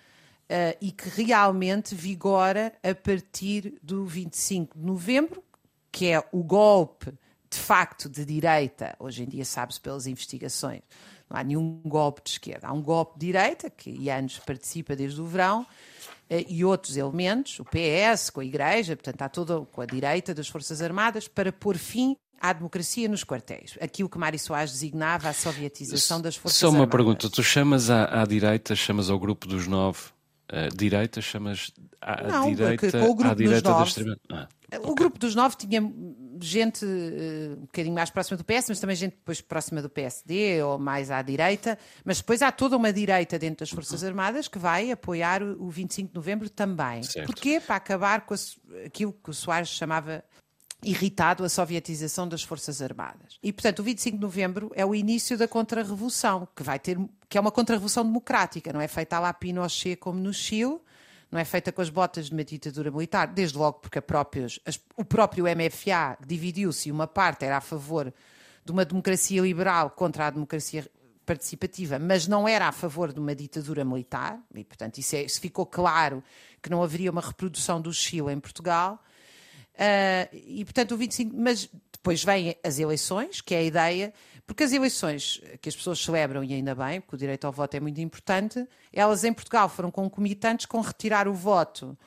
uh, 0.45 0.77
e 0.81 0.91
que 0.91 1.09
realmente 1.09 1.95
vigora 1.95 2.73
a 2.83 2.95
partir 2.95 3.79
do 3.83 4.07
25 4.07 4.79
de 4.79 4.85
novembro, 4.85 5.45
que 5.93 6.07
é 6.07 6.25
o 6.33 6.43
golpe 6.43 7.13
de 7.49 7.59
facto 7.59 8.09
de 8.09 8.25
direita, 8.25 8.97
hoje 8.99 9.23
em 9.23 9.27
dia 9.27 9.45
sabe-se 9.45 9.81
pelas 9.81 10.07
investigações, 10.07 10.83
não 11.31 11.39
há 11.39 11.45
nenhum 11.45 11.81
golpe 11.85 12.23
de 12.25 12.31
esquerda, 12.31 12.69
há 12.69 12.73
um 12.73 12.83
golpe 12.83 13.19
de 13.19 13.27
direita, 13.27 13.71
que 13.71 14.11
anos 14.11 14.39
participa 14.41 14.97
desde 14.97 15.21
o 15.21 15.27
verão, 15.27 15.67
e 16.29 16.65
outros 16.65 16.97
elementos, 16.97 17.61
o 17.61 17.65
PS, 17.65 18.31
com 18.31 18.41
a 18.41 18.45
Igreja, 18.45 18.97
portanto, 18.97 19.15
está 19.15 19.29
toda 19.29 19.61
com 19.61 19.81
a 19.81 19.87
direita 19.87 20.35
das 20.35 20.49
Forças 20.49 20.83
Armadas, 20.83 21.29
para 21.29 21.53
pôr 21.53 21.77
fim 21.77 22.17
à 22.41 22.53
democracia 22.53 23.09
nos 23.09 23.25
quartéis. 23.25 23.79
Aquilo 23.81 24.09
que 24.09 24.19
Mário 24.19 24.39
Soares 24.39 24.73
designava 24.73 25.29
a 25.29 25.33
sovietização 25.33 26.21
das 26.21 26.37
Forças 26.37 26.59
Armadas. 26.59 26.59
Só 26.59 26.69
uma 26.69 26.85
Armadas. 26.85 26.97
pergunta, 26.97 27.31
tu 27.31 27.43
chamas 27.43 27.91
à, 27.91 28.23
à 28.23 28.27
direita, 28.27 28.75
chamas 28.75 29.09
ao 29.09 29.19
grupo 29.19 29.47
dos 29.47 29.67
nove, 29.67 30.01
uh, 30.53 30.75
direita, 30.77 31.21
chamas 31.21 31.71
à, 32.01 32.23
Não, 32.25 32.55
direita, 32.55 32.91
com 32.91 33.11
o 33.11 33.15
grupo 33.15 33.31
à 33.31 33.35
direita 33.35 33.73
dos 33.73 33.97
nove. 33.97 34.21
Ah, 34.31 34.49
o 34.73 34.77
okay. 34.79 34.95
grupo 34.95 35.19
dos 35.19 35.35
nove 35.35 35.57
tinha 35.57 35.81
gente 36.41 36.85
uh, 36.85 37.53
um 37.59 37.63
bocadinho 37.63 37.95
mais 37.95 38.11
próxima 38.11 38.37
do 38.37 38.45
PS, 38.45 38.67
mas 38.69 38.81
também 38.81 38.97
gente 38.97 39.13
depois 39.13 39.41
próxima 39.41 39.83
do 39.83 39.89
PSD 39.89 40.63
ou 40.63 40.79
mais 40.79 41.11
à 41.11 41.23
direita. 41.23 41.79
Mas 42.05 42.19
depois 42.19 42.43
há 42.43 42.51
toda 42.53 42.77
uma 42.77 42.93
direita 42.93 43.39
dentro 43.39 43.61
das 43.61 43.71
Forças 43.71 44.03
Armadas 44.05 44.49
que 44.49 44.59
vai 44.59 44.91
apoiar 44.91 45.43
o, 45.43 45.65
o 45.65 45.71
25 45.71 46.09
de 46.09 46.15
novembro 46.15 46.49
também. 46.49 47.03
Certo. 47.03 47.27
Porquê? 47.27 47.61
Para 47.61 47.77
acabar 47.77 48.21
com 48.23 48.35
aquilo 48.85 49.13
que 49.13 49.31
o 49.31 49.35
Soares 49.35 49.69
chamava 49.69 50.25
irritado 50.85 51.45
a 51.45 51.49
sovietização 51.49 52.29
das 52.29 52.43
Forças 52.43 52.83
Armadas. 52.83 53.39
E, 53.43 53.53
portanto, 53.53 53.81
o 53.81 53.83
25 53.83 54.17
de 54.17 54.23
novembro 54.23 54.71
é 54.75 54.85
o 54.85 54.95
início 54.95 55.37
da 55.37 55.49
contra-revolução, 55.49 56.47
que 56.55 56.63
vai 56.63 56.79
ter, 56.79 56.99
que 57.29 57.39
é 57.39 57.41
uma 57.41 57.51
contra-revolução 57.51 58.05
democrática, 58.05 58.73
não 58.73 58.81
é 58.81 58.89
feita 58.89 59.19
lá 59.19 59.33
Pinochet 59.33 59.97
como 59.97 60.21
no 60.21 60.33
Chile, 60.33 60.79
não 61.31 61.39
é 61.39 61.45
feita 61.45 61.73
com 61.73 61.83
as 61.83 61.91
botas 61.91 62.27
de 62.27 62.33
uma 62.33 62.45
ditadura 62.45 62.91
militar, 62.91 63.27
desde 63.27 63.59
logo 63.59 63.81
porque 63.81 64.01
próprios, 64.01 64.61
as, 64.65 64.81
o 64.97 65.05
próprio 65.05 65.45
MFA 65.45 66.17
dividiu-se 66.25 66.89
e 66.89 66.93
uma 66.93 67.07
parte 67.07 67.45
era 67.45 67.57
a 67.57 67.61
favor 67.61 68.13
de 68.65 68.73
uma 68.73 68.85
democracia 68.85 69.41
liberal 69.41 69.91
contra 69.91 70.27
a 70.27 70.31
democracia 70.31 70.89
participativa, 71.25 71.99
mas 71.99 72.29
não 72.29 72.47
era 72.47 72.69
a 72.69 72.73
favor 72.73 73.13
de 73.13 73.19
uma 73.19 73.35
ditadura 73.35 73.85
militar, 73.85 74.41
e 74.55 74.63
portanto 74.63 74.99
isso, 74.99 75.17
é, 75.17 75.23
isso 75.23 75.41
ficou 75.41 75.67
claro 75.67 76.23
que 76.63 76.71
não 76.71 76.83
haveria 76.83 77.11
uma 77.11 77.21
reprodução 77.21 77.81
do 77.81 77.93
Chile 77.93 78.33
em 78.33 78.39
Portugal. 78.39 79.03
Uh, 79.75 80.35
e 80.47 80.65
portanto 80.65 80.93
o 80.93 80.97
25, 80.97 81.37
mas 81.37 81.69
depois 81.93 82.25
vêm 82.25 82.57
as 82.65 82.79
eleições, 82.79 83.41
que 83.41 83.55
é 83.55 83.59
a 83.59 83.63
ideia, 83.63 84.15
porque 84.47 84.63
as 84.63 84.73
eleições 84.73 85.41
que 85.61 85.69
as 85.69 85.77
pessoas 85.77 85.99
celebram, 85.99 86.45
e 86.45 86.55
ainda 86.55 86.75
bem, 86.75 87.01
porque 87.01 87.17
o 87.17 87.19
direito 87.19 87.47
ao 87.47 87.53
voto 87.53 87.75
é 87.75 87.81
muito 87.81 88.01
importante, 88.01 88.67
elas 88.93 89.25
em 89.25 89.33
Portugal 89.33 89.69
foram 89.69 89.91
concomitantes 89.91 90.67
com 90.67 90.81
retirar 90.81 91.27
o 91.27 91.35
voto 91.35 91.99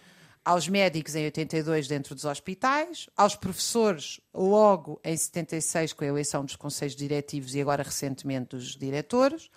aos 0.43 0.67
médicos 0.67 1.15
em 1.15 1.25
82 1.25 1.87
dentro 1.87 2.15
dos 2.15 2.25
hospitais, 2.25 3.09
aos 3.15 3.35
professores 3.35 4.19
logo 4.33 4.99
em 5.03 5.15
76 5.15 5.93
com 5.93 6.03
a 6.03 6.07
eleição 6.07 6.45
dos 6.45 6.55
conselhos 6.55 6.95
diretivos 6.95 7.53
e 7.53 7.61
agora 7.61 7.83
recentemente 7.83 8.55
dos 8.55 8.75
diretores, 8.75 9.51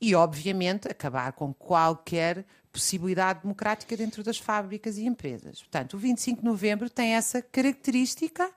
e 0.00 0.14
obviamente 0.14 0.88
acabar 0.88 1.32
com 1.32 1.54
qualquer 1.54 2.44
possibilidade 2.72 3.42
democrática 3.42 3.96
dentro 3.96 4.22
das 4.24 4.36
fábricas 4.36 4.98
e 4.98 5.06
empresas. 5.06 5.60
Portanto, 5.60 5.94
o 5.94 5.98
25 5.98 6.40
de 6.40 6.44
novembro 6.44 6.90
tem 6.90 7.14
essa 7.14 7.40
característica. 7.40 8.50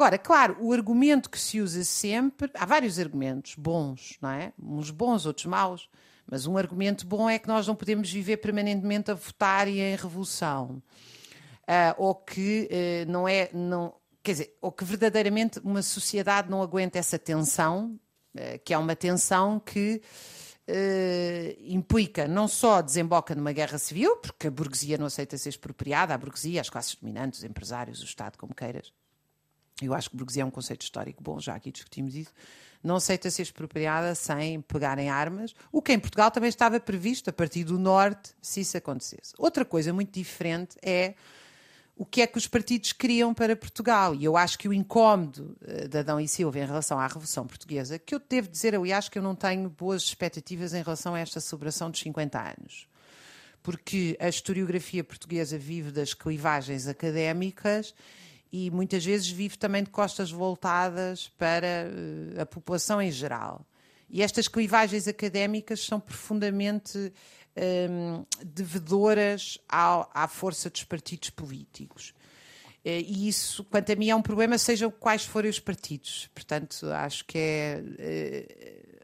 Agora, 0.00 0.16
claro, 0.16 0.56
o 0.58 0.72
argumento 0.72 1.28
que 1.28 1.38
se 1.38 1.60
usa 1.60 1.84
sempre, 1.84 2.50
há 2.54 2.64
vários 2.64 2.98
argumentos 2.98 3.54
bons, 3.54 4.16
não 4.22 4.30
é? 4.30 4.50
Uns 4.58 4.90
bons, 4.90 5.26
outros 5.26 5.44
maus, 5.44 5.90
mas 6.26 6.46
um 6.46 6.56
argumento 6.56 7.06
bom 7.06 7.28
é 7.28 7.38
que 7.38 7.46
nós 7.46 7.66
não 7.66 7.76
podemos 7.76 8.10
viver 8.10 8.38
permanentemente 8.38 9.10
a 9.10 9.14
votar 9.14 9.68
e 9.68 9.78
em 9.78 9.94
revolução. 9.94 10.82
Uh, 11.68 11.92
ou 11.98 12.14
que 12.14 12.66
uh, 12.72 13.10
não 13.12 13.28
é, 13.28 13.50
não, 13.52 13.92
quer 14.22 14.32
dizer, 14.32 14.56
ou 14.62 14.72
que 14.72 14.86
verdadeiramente 14.86 15.58
uma 15.58 15.82
sociedade 15.82 16.48
não 16.48 16.62
aguenta 16.62 16.98
essa 16.98 17.18
tensão, 17.18 18.00
uh, 18.34 18.58
que 18.64 18.72
é 18.72 18.78
uma 18.78 18.96
tensão 18.96 19.60
que 19.60 20.00
Uh, 20.68 21.56
implica 21.58 22.28
não 22.28 22.46
só 22.46 22.80
desemboca 22.80 23.34
numa 23.34 23.50
guerra 23.50 23.76
civil, 23.76 24.18
porque 24.18 24.46
a 24.46 24.50
burguesia 24.52 24.96
não 24.96 25.06
aceita 25.06 25.36
ser 25.36 25.48
expropriada, 25.48 26.14
a 26.14 26.18
burguesia, 26.18 26.60
as 26.60 26.70
classes 26.70 26.94
dominantes, 26.94 27.40
os 27.40 27.44
empresários, 27.44 28.00
o 28.00 28.04
Estado, 28.04 28.38
como 28.38 28.54
queiras. 28.54 28.92
Eu 29.82 29.94
acho 29.94 30.10
que 30.10 30.16
burguesia 30.16 30.42
é 30.42 30.46
um 30.46 30.50
conceito 30.50 30.82
histórico 30.82 31.22
bom, 31.22 31.40
já 31.40 31.54
aqui 31.54 31.70
discutimos 31.70 32.14
isso. 32.14 32.32
Não 32.82 32.96
aceita 32.96 33.30
ser 33.30 33.42
expropriada 33.42 34.14
sem 34.14 34.60
pegarem 34.62 35.10
armas, 35.10 35.54
o 35.70 35.82
que 35.82 35.92
em 35.92 35.98
Portugal 35.98 36.30
também 36.30 36.48
estava 36.48 36.80
previsto 36.80 37.28
a 37.28 37.32
partir 37.32 37.64
do 37.64 37.78
Norte, 37.78 38.32
se 38.40 38.60
isso 38.60 38.76
acontecesse. 38.76 39.34
Outra 39.36 39.64
coisa 39.64 39.92
muito 39.92 40.12
diferente 40.12 40.76
é 40.82 41.14
o 42.00 42.06
que 42.06 42.22
é 42.22 42.26
que 42.26 42.38
os 42.38 42.46
partidos 42.46 42.94
queriam 42.94 43.34
para 43.34 43.54
Portugal. 43.54 44.14
E 44.14 44.24
eu 44.24 44.34
acho 44.34 44.58
que 44.58 44.66
o 44.66 44.72
incómodo 44.72 45.54
de 45.90 45.98
Adão 45.98 46.18
e 46.18 46.26
Silva 46.26 46.58
em 46.58 46.64
relação 46.64 46.98
à 46.98 47.06
Revolução 47.06 47.46
Portuguesa, 47.46 47.98
que 47.98 48.14
eu 48.14 48.18
devo 48.26 48.48
dizer, 48.48 48.74
aliás, 48.74 49.10
que 49.10 49.18
eu 49.18 49.22
não 49.22 49.34
tenho 49.34 49.68
boas 49.68 50.04
expectativas 50.04 50.72
em 50.72 50.82
relação 50.82 51.14
a 51.14 51.20
esta 51.20 51.38
celebração 51.40 51.90
dos 51.90 52.00
50 52.00 52.40
anos. 52.40 52.88
Porque 53.62 54.16
a 54.18 54.30
historiografia 54.30 55.04
portuguesa 55.04 55.58
vive 55.58 55.90
das 55.90 56.14
clivagens 56.14 56.86
académicas 56.86 57.94
e 58.52 58.70
muitas 58.70 59.04
vezes 59.04 59.28
vive 59.28 59.56
também 59.56 59.82
de 59.82 59.90
costas 59.90 60.30
voltadas 60.30 61.28
para 61.38 61.90
a 62.40 62.46
população 62.46 63.00
em 63.00 63.10
geral. 63.10 63.64
E 64.08 64.22
estas 64.22 64.48
clivagens 64.48 65.06
académicas 65.06 65.84
são 65.84 66.00
profundamente 66.00 67.12
um, 67.56 68.24
devedoras 68.44 69.58
à, 69.68 70.24
à, 70.24 70.28
força 70.28 70.68
dos 70.68 70.82
partidos 70.82 71.30
políticos. 71.30 72.12
E 72.84 73.28
isso, 73.28 73.62
quanto 73.64 73.92
a 73.92 73.94
mim, 73.94 74.08
é 74.08 74.16
um 74.16 74.22
problema, 74.22 74.56
sejam 74.56 74.90
quais 74.90 75.24
forem 75.24 75.50
os 75.50 75.60
partidos. 75.60 76.28
Portanto, 76.34 76.86
acho 76.86 77.24
que 77.26 77.38
é. 77.38 77.82
Uh, 78.48 79.00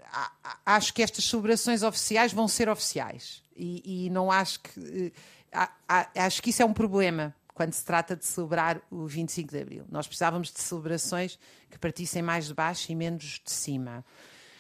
acho 0.65 0.95
que 0.95 1.03
estas 1.03 1.25
celebrações 1.25 1.83
oficiais 1.83 2.33
vão 2.33 2.49
ser 2.49 2.71
oficiais. 2.71 3.43
E, 3.55 4.07
e 4.07 4.11
não 4.11 4.33
acho 4.33 4.61
que. 4.61 5.13
Acho 6.15 6.43
que 6.43 6.51
isso 6.51 6.63
é 6.63 6.65
um 6.65 6.73
problema 6.73 7.35
quando 7.57 7.73
se 7.73 7.83
trata 7.83 8.15
de 8.15 8.27
celebrar 8.27 8.83
o 8.91 9.07
25 9.07 9.51
de 9.51 9.59
Abril. 9.59 9.85
Nós 9.89 10.07
precisávamos 10.07 10.53
de 10.53 10.61
celebrações 10.61 11.39
que 11.71 11.79
partissem 11.79 12.21
mais 12.21 12.49
de 12.49 12.55
baixo 12.55 12.93
e 12.93 12.95
menos 12.95 13.41
de 13.43 13.51
cima. 13.51 14.05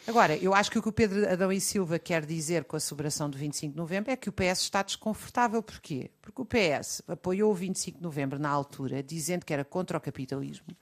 Agora, 0.06 0.34
eu 0.34 0.54
acho 0.54 0.70
que 0.70 0.78
o 0.78 0.82
que 0.82 0.88
o 0.88 0.92
Pedro 0.92 1.30
Adão 1.30 1.52
e 1.52 1.60
Silva 1.60 1.98
quer 1.98 2.24
dizer 2.24 2.64
com 2.64 2.74
a 2.74 2.80
celebração 2.80 3.28
do 3.28 3.36
25 3.36 3.72
de 3.72 3.76
novembro 3.76 4.10
é 4.10 4.16
que 4.16 4.30
o 4.30 4.32
PS 4.32 4.62
está 4.62 4.82
desconfortável. 4.82 5.62
Porquê? 5.62 6.10
Porque 6.22 6.40
o 6.40 6.46
PS 6.46 7.02
apoiou 7.06 7.52
o 7.52 7.54
25 7.54 7.98
de 7.98 8.02
novembro 8.02 8.38
na 8.38 8.48
altura, 8.48 9.02
dizendo 9.02 9.44
que 9.44 9.52
era 9.52 9.64
contra 9.64 9.98
o 9.98 10.00
capitalismo, 10.00 10.74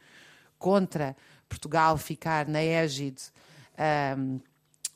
contra 0.57 1.17
Portugal 1.49 1.99
ficar 1.99 2.47
na 2.47 2.63
égide 2.63 3.25
um, 4.17 4.39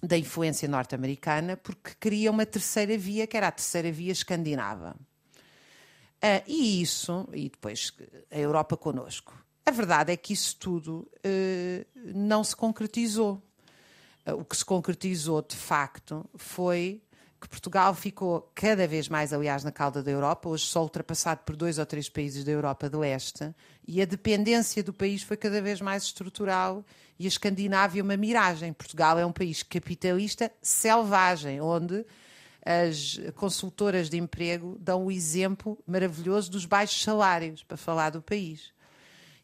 da 0.01 0.17
influência 0.17 0.69
norte-americana, 0.69 1.57
porque 1.57 1.97
queria 1.99 2.31
uma 2.31 2.47
terceira 2.47 2.97
via, 2.97 3.27
que 3.27 3.37
era 3.37 3.49
a 3.49 3.53
terceira 3.53 3.91
via 3.91 4.13
escandinava. 4.13 4.95
Uh, 6.19 6.43
e 6.47 6.83
isso, 6.83 7.29
e 7.33 7.49
depois 7.49 7.93
a 8.31 8.39
Europa 8.39 8.77
connosco. 8.77 9.35
A 9.65 9.71
verdade 9.71 10.13
é 10.13 10.17
que 10.17 10.33
isso 10.33 10.57
tudo 10.57 11.09
uh, 11.19 11.87
não 12.15 12.43
se 12.43 12.57
concretizou. 12.57 13.43
o 14.27 14.45
que 14.45 14.57
se 14.57 14.65
concretizou 14.65 15.43
de 15.43 15.57
facto 15.57 16.29
foi 16.35 17.01
que 17.41 17.49
Portugal 17.49 17.95
ficou 17.95 18.51
cada 18.55 18.87
vez 18.87 19.09
mais, 19.09 19.33
aliás, 19.33 19.63
na 19.63 19.71
cauda 19.71 20.03
da 20.03 20.11
Europa, 20.11 20.49
hoje 20.49 20.65
só 20.65 20.83
ultrapassado 20.83 21.43
por 21.45 21.55
dois 21.55 21.79
ou 21.79 21.87
três 21.87 22.09
países 22.09 22.45
da 22.45 22.51
Europa 22.51 22.91
de 22.91 22.97
Leste, 22.97 23.55
e 23.87 24.03
a 24.03 24.05
dependência 24.05 24.83
do 24.83 24.93
país 24.93 25.23
foi 25.23 25.37
cada 25.37 25.63
vez 25.63 25.81
mais 25.81 26.03
estrutural 26.03 26.85
e 27.19 27.25
a 27.25 27.29
Escandinávia 27.29 28.03
uma 28.03 28.17
miragem. 28.17 28.73
Portugal 28.73 29.19
é 29.19 29.25
um 29.25 29.33
país 29.33 29.63
capitalista 29.63 30.51
selvagem, 30.61 31.61
onde 31.61 32.05
as 32.69 33.19
consultoras 33.35 34.11
de 34.11 34.19
emprego 34.19 34.77
dão 34.81 35.07
o 35.07 35.13
exemplo 35.13 35.79
maravilhoso 35.87 36.51
dos 36.51 36.67
baixos 36.67 37.03
salários, 37.03 37.63
para 37.63 37.77
falar 37.77 38.11
do 38.11 38.21
país. 38.21 38.73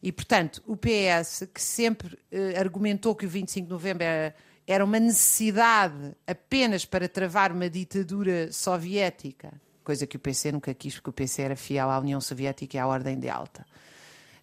E, 0.03 0.11
portanto, 0.11 0.61
o 0.67 0.77
PS, 0.77 1.47
que 1.51 1.61
sempre 1.61 2.17
eh, 2.31 2.59
argumentou 2.59 3.15
que 3.15 3.25
o 3.25 3.29
25 3.29 3.65
de 3.65 3.73
novembro 3.73 4.03
era 4.03 4.35
era 4.67 4.83
uma 4.83 4.99
necessidade 4.99 6.15
apenas 6.25 6.85
para 6.85 7.07
travar 7.07 7.51
uma 7.51 7.69
ditadura 7.69 8.51
soviética, 8.51 9.53
coisa 9.83 10.07
que 10.07 10.17
o 10.17 10.19
PC 10.19 10.51
nunca 10.51 10.73
quis, 10.73 10.95
porque 10.95 11.09
o 11.09 11.13
PC 11.13 11.43
era 11.43 11.55
fiel 11.55 11.89
à 11.89 11.99
União 11.99 12.19
Soviética 12.19 12.77
e 12.77 12.79
à 12.79 12.87
Ordem 12.87 13.19
de 13.19 13.29
Alta. 13.29 13.65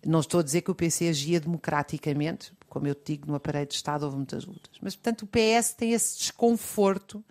Não 0.05 0.21
estou 0.21 0.41
a 0.41 0.43
dizer 0.43 0.63
que 0.63 0.71
o 0.71 0.75
PC 0.75 1.09
agia 1.09 1.41
democraticamente, 1.41 2.53
como 2.69 2.87
eu 2.87 2.95
te 2.95 3.13
digo, 3.13 3.27
no 3.27 3.35
aparelho 3.35 3.67
de 3.67 3.75
Estado 3.75 4.05
houve 4.05 4.17
muitas 4.17 4.45
lutas. 4.45 4.77
Mas, 4.81 4.95
portanto, 4.95 5.23
o 5.23 5.27
PS 5.27 5.75
tem 5.75 5.93
esse 5.93 6.19
desconforto 6.19 7.25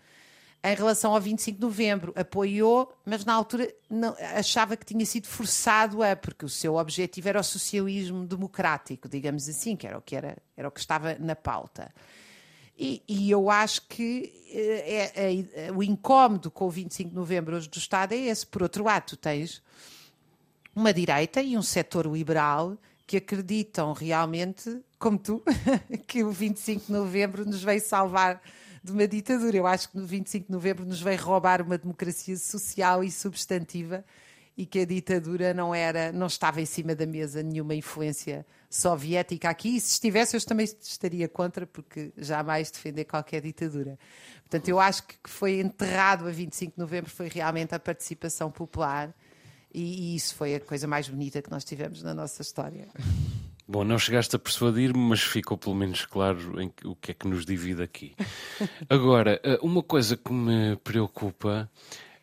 em 0.63 0.75
relação 0.75 1.13
ao 1.13 1.21
25 1.21 1.57
de 1.57 1.61
novembro. 1.61 2.13
Apoiou, 2.15 2.93
mas 3.05 3.25
na 3.25 3.33
altura 3.33 3.73
não, 3.89 4.15
achava 4.35 4.77
que 4.77 4.85
tinha 4.85 5.05
sido 5.05 5.27
forçado 5.27 6.03
a, 6.03 6.15
porque 6.15 6.45
o 6.45 6.49
seu 6.49 6.75
objetivo 6.75 7.29
era 7.29 7.39
o 7.39 7.43
socialismo 7.43 8.25
democrático, 8.25 9.09
digamos 9.09 9.49
assim, 9.49 9.75
que 9.75 9.87
era 9.87 9.97
o 9.97 10.01
que, 10.01 10.15
era, 10.15 10.37
era 10.55 10.67
o 10.67 10.71
que 10.71 10.79
estava 10.79 11.15
na 11.19 11.35
pauta. 11.35 11.91
E, 12.77 13.01
e, 13.07 13.29
eu 13.29 13.49
acho 13.49 13.83
que 13.87 14.33
é, 14.49 15.11
é, 15.15 15.65
é, 15.67 15.71
o 15.71 15.83
incómodo 15.83 16.49
com 16.49 16.65
o 16.65 16.69
25 16.69 17.09
de 17.09 17.15
novembro 17.15 17.55
hoje 17.55 17.69
do 17.69 17.77
Estado 17.77 18.13
é 18.13 18.17
esse. 18.17 18.45
Por 18.45 18.63
outro 18.63 18.83
lado, 18.83 19.05
tu 19.05 19.17
tens 19.17 19.61
uma 20.75 20.93
direita 20.93 21.41
e 21.41 21.57
um 21.57 21.61
setor 21.61 22.07
liberal 22.07 22.77
que 23.05 23.17
acreditam 23.17 23.93
realmente, 23.93 24.81
como 24.97 25.17
tu, 25.17 25.43
que 26.07 26.23
o 26.23 26.31
25 26.31 26.87
de 26.87 26.91
novembro 26.91 27.45
nos 27.45 27.61
veio 27.61 27.81
salvar 27.81 28.41
de 28.83 28.91
uma 28.91 29.07
ditadura. 29.07 29.55
Eu 29.55 29.67
acho 29.67 29.89
que 29.89 29.97
no 29.97 30.05
25 30.05 30.47
de 30.47 30.51
novembro 30.51 30.85
nos 30.85 31.01
veio 31.01 31.21
roubar 31.21 31.61
uma 31.61 31.77
democracia 31.77 32.37
social 32.37 33.03
e 33.03 33.11
substantiva 33.11 34.03
e 34.57 34.65
que 34.65 34.79
a 34.79 34.85
ditadura 34.85 35.53
não 35.53 35.73
era, 35.73 36.11
não 36.11 36.27
estava 36.27 36.61
em 36.61 36.65
cima 36.65 36.93
da 36.93 37.05
mesa 37.05 37.41
nenhuma 37.41 37.73
influência 37.73 38.45
soviética 38.69 39.49
aqui. 39.49 39.77
E 39.77 39.81
se 39.81 39.93
estivesse, 39.93 40.35
eu 40.35 40.45
também 40.45 40.65
estaria 40.65 41.27
contra, 41.27 41.65
porque 41.65 42.11
jamais 42.17 42.69
defender 42.69 43.05
qualquer 43.05 43.41
ditadura. 43.41 43.97
Portanto, 44.41 44.67
eu 44.67 44.79
acho 44.79 45.03
que 45.03 45.17
foi 45.25 45.59
enterrado 45.59 46.27
a 46.27 46.31
25 46.31 46.73
de 46.73 46.79
novembro 46.79 47.09
foi 47.09 47.29
realmente 47.29 47.73
a 47.73 47.79
participação 47.79 48.51
popular 48.51 49.13
e, 49.73 50.13
e 50.13 50.15
isso 50.15 50.35
foi 50.35 50.55
a 50.55 50.59
coisa 50.59 50.85
mais 50.87 51.07
bonita 51.07 51.41
que 51.41 51.49
nós 51.49 51.63
tivemos 51.63 52.03
na 52.03 52.13
nossa 52.13 52.41
história. 52.41 52.87
Bom, 53.71 53.85
não 53.85 53.97
chegaste 53.97 54.35
a 54.35 54.39
persuadir-me, 54.39 54.99
mas 54.99 55.21
ficou 55.21 55.57
pelo 55.57 55.75
menos 55.75 56.05
claro 56.05 56.61
em 56.61 56.69
o 56.83 56.93
que 56.93 57.11
é 57.11 57.13
que 57.13 57.25
nos 57.25 57.45
divide 57.45 57.81
aqui. 57.81 58.13
Agora, 58.89 59.39
eh, 59.41 59.57
uma 59.61 59.81
coisa 59.81 60.17
que 60.17 60.33
me 60.33 60.75
preocupa 60.83 61.71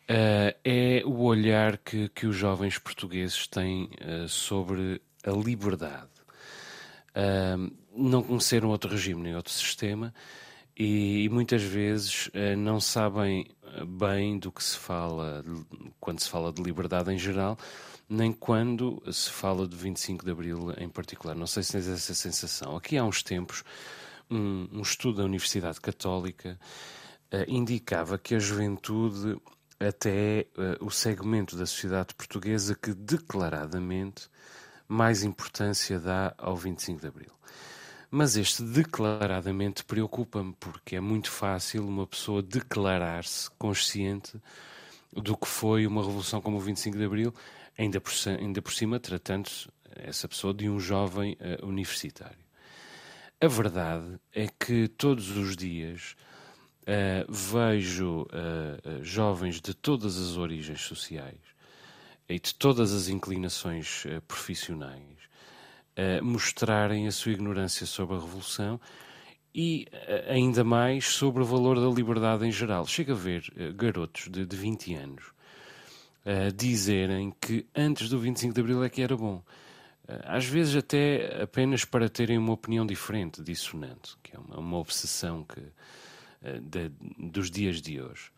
uh, 0.03 0.59
é 0.63 1.01
o 1.03 1.23
olhar 1.23 1.79
que, 1.79 2.07
que 2.09 2.27
os 2.27 2.35
jovens 2.35 2.77
portugueses 2.77 3.47
têm 3.47 3.89
uh, 3.99 4.29
sobre 4.29 5.01
a 5.25 5.31
liberdade. 5.31 6.11
Uh, 7.15 7.73
não 7.95 8.21
conheceram 8.21 8.69
outro 8.69 8.91
regime 8.91 9.23
nem 9.23 9.35
outro 9.35 9.51
sistema 9.51 10.13
e, 10.77 11.23
e 11.23 11.29
muitas 11.29 11.63
vezes 11.63 12.29
não 12.59 12.79
sabem 12.79 13.49
bem 13.87 14.37
do 14.37 14.51
que 14.51 14.63
se 14.63 14.77
fala 14.77 15.43
quando 15.99 16.19
se 16.19 16.29
fala 16.29 16.53
de 16.53 16.61
liberdade 16.61 17.11
em 17.11 17.17
geral, 17.17 17.57
nem 18.09 18.33
quando 18.33 19.01
se 19.11 19.29
fala 19.29 19.67
de 19.67 19.75
25 19.75 20.25
de 20.25 20.31
Abril 20.31 20.73
em 20.77 20.89
particular. 20.89 21.35
Não 21.35 21.47
sei 21.47 21.63
se 21.63 21.73
tens 21.73 21.87
essa 21.87 22.13
sensação. 22.13 22.75
Aqui 22.75 22.97
há 22.97 23.03
uns 23.03 23.21
tempos, 23.21 23.63
um, 24.29 24.67
um 24.71 24.81
estudo 24.81 25.17
da 25.17 25.23
Universidade 25.25 25.79
Católica 25.79 26.59
indicava 27.47 28.17
que 28.17 28.33
a 28.33 28.39
juventude 28.39 29.39
até 29.79 30.45
uh, 30.57 30.85
o 30.85 30.91
segmento 30.91 31.55
da 31.55 31.65
sociedade 31.65 32.13
portuguesa 32.13 32.75
que 32.75 32.93
declaradamente 32.93 34.27
mais 34.87 35.23
importância 35.23 35.99
dá 35.99 36.33
ao 36.37 36.55
25 36.55 36.99
de 36.99 37.07
Abril. 37.07 37.31
Mas 38.11 38.35
este 38.35 38.63
declaradamente 38.63 39.85
preocupa-me, 39.85 40.53
porque 40.59 40.95
é 40.95 40.99
muito 40.99 41.29
fácil 41.31 41.87
uma 41.87 42.07
pessoa 42.07 42.41
declarar-se 42.41 43.49
consciente 43.51 44.41
do 45.13 45.37
que 45.37 45.47
foi 45.47 45.85
uma 45.85 46.01
revolução 46.01 46.41
como 46.41 46.57
o 46.57 46.59
25 46.59 46.97
de 46.97 47.05
Abril, 47.05 47.33
ainda 47.79 48.01
por, 48.01 48.11
ainda 48.27 48.61
por 48.61 48.73
cima 48.73 48.99
tratando-se 48.99 49.69
essa 49.95 50.27
pessoa 50.27 50.53
de 50.53 50.69
um 50.69 50.79
jovem 50.79 51.37
uh, 51.39 51.65
universitário. 51.65 52.37
A 53.41 53.47
verdade 53.47 54.19
é 54.33 54.47
que 54.47 54.87
todos 54.89 55.35
os 55.35 55.55
dias 55.55 56.15
Uh, 56.81 57.31
vejo 57.31 58.23
uh, 58.23 59.03
jovens 59.03 59.61
de 59.61 59.75
todas 59.75 60.17
as 60.17 60.37
origens 60.37 60.81
sociais 60.81 61.37
e 62.27 62.39
de 62.39 62.55
todas 62.55 62.91
as 62.93 63.09
inclinações 63.09 64.05
profissionais 64.27 65.19
mostrarem 66.23 67.05
a 67.05 67.11
sua 67.11 67.33
ignorância 67.33 67.85
sobre 67.85 68.15
a 68.15 68.19
Revolução 68.19 68.81
e 69.53 69.85
ainda 70.27 70.63
mais 70.63 71.05
sobre 71.05 71.43
o 71.43 71.45
valor 71.45 71.79
da 71.79 71.93
liberdade 71.93 72.43
em 72.47 72.51
geral. 72.51 72.87
Chega 72.87 73.13
a 73.13 73.15
ver 73.15 73.43
garotos 73.75 74.27
de, 74.29 74.45
de 74.47 74.55
20 74.55 74.95
anos 74.95 75.25
dizerem 76.55 77.33
que 77.41 77.65
antes 77.75 78.09
do 78.09 78.19
25 78.19 78.53
de 78.53 78.61
Abril 78.61 78.83
é 78.83 78.89
que 78.89 79.01
era 79.01 79.15
bom. 79.15 79.43
Às 80.25 80.45
vezes 80.45 80.75
até 80.75 81.43
apenas 81.43 81.85
para 81.85 82.09
terem 82.09 82.37
uma 82.37 82.53
opinião 82.53 82.85
diferente, 82.85 83.43
dissonante, 83.43 84.15
que 84.23 84.35
é 84.35 84.39
uma, 84.39 84.57
uma 84.57 84.77
obsessão 84.77 85.43
que, 85.43 85.61
eh, 86.41 86.59
de, 86.61 86.89
dos 87.17 87.51
dias 87.51 87.81
de 87.81 88.01
hoje. 88.01 88.31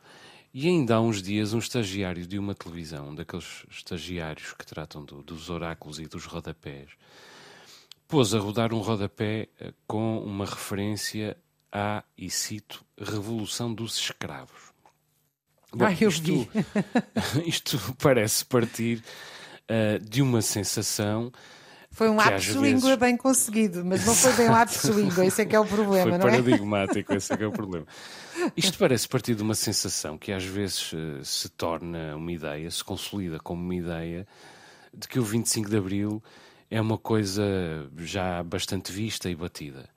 E 0.54 0.68
ainda 0.68 0.96
há 0.96 1.02
uns 1.02 1.22
dias, 1.22 1.54
um 1.54 1.60
estagiário 1.60 2.28
de 2.28 2.38
uma 2.38 2.54
televisão, 2.54 3.16
daqueles 3.16 3.66
estagiários 3.70 4.54
que 4.54 4.66
tratam 4.66 5.06
do, 5.06 5.24
dos 5.24 5.50
oráculos 5.50 5.98
e 5.98 6.08
dos 6.08 6.26
rodapés, 6.26 6.90
pôs 8.06 8.34
a 8.34 8.40
rodar 8.40 8.74
um 8.74 8.80
rodapé 8.80 9.48
eh, 9.58 9.72
com 9.88 10.20
uma 10.20 10.46
referência 10.46 11.38
à, 11.72 12.04
e 12.18 12.30
cito, 12.30 12.84
Revolução 13.00 13.74
dos 13.74 13.98
Escravos. 13.98 14.71
Bom, 15.74 15.86
ah, 15.86 15.92
isto, 15.92 16.50
isto 17.46 17.96
parece 18.02 18.44
partir 18.46 19.02
uh, 19.70 20.00
de 20.00 20.22
uma 20.22 20.42
sensação 20.42 21.32
foi 21.94 22.10
um 22.10 22.18
de 22.18 22.54
língua 22.54 22.96
bem 22.96 23.18
conseguido, 23.18 23.84
mas 23.84 24.06
não 24.06 24.16
foi 24.16 24.32
bem 24.34 24.50
um 24.50 24.66
de 24.66 24.92
língua, 24.96 25.26
esse 25.26 25.42
é 25.42 25.46
que 25.46 25.54
é 25.54 25.60
o 25.60 25.66
problema, 25.66 26.10
foi 26.10 26.18
não 26.18 26.28
é? 26.28 26.32
paradigmático, 26.32 27.14
esse 27.14 27.34
é 27.34 27.38
que 27.38 27.44
é 27.44 27.48
o 27.48 27.52
problema. 27.52 27.86
Isto 28.56 28.78
parece 28.78 29.10
partir 29.10 29.36
de 29.36 29.44
uma 29.44 29.54
sensação 29.54 30.18
que 30.18 30.32
às 30.32 30.46
vezes 30.46 30.94
uh, 30.94 31.24
se 31.24 31.50
torna 31.50 32.16
uma 32.16 32.32
ideia, 32.32 32.72
se 32.72 32.82
consolida 32.82 33.40
como 33.40 33.62
uma 33.62 33.76
ideia, 33.76 34.26
de 34.94 35.06
que 35.06 35.20
o 35.20 35.24
25 35.24 35.70
de 35.70 35.78
Abril 35.78 36.24
é 36.70 36.80
uma 36.80 36.98
coisa 36.98 37.44
já 37.98 38.42
bastante 38.42 38.90
vista 38.90 39.30
e 39.30 39.36
batida. 39.36 39.90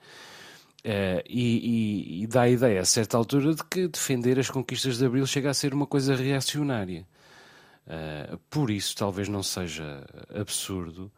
Uh, 0.85 1.25
e, 1.27 2.21
e, 2.21 2.23
e, 2.23 2.27
dá 2.27 2.43
a 2.43 2.51
ideia, 2.51 2.81
a 2.81 2.85
certa 2.85 3.17
altura, 3.17 3.55
de 3.55 3.65
que 3.65 3.89
defender 3.89 4.39
as 4.39 4.51
conquistas 4.51 4.99
de 4.99 5.07
Abril 5.07 5.27
chega 5.27 5.49
a 5.49 5.55
ser 5.55 5.73
uma 5.73 5.87
coisa 5.87 6.15
reacionária. 6.15 7.07
Uh, 7.87 8.37
por 8.51 8.71
isso, 8.71 8.95
talvez 8.95 9.27
não 9.27 9.43
seja 9.43 10.05
absurdo 10.35 11.11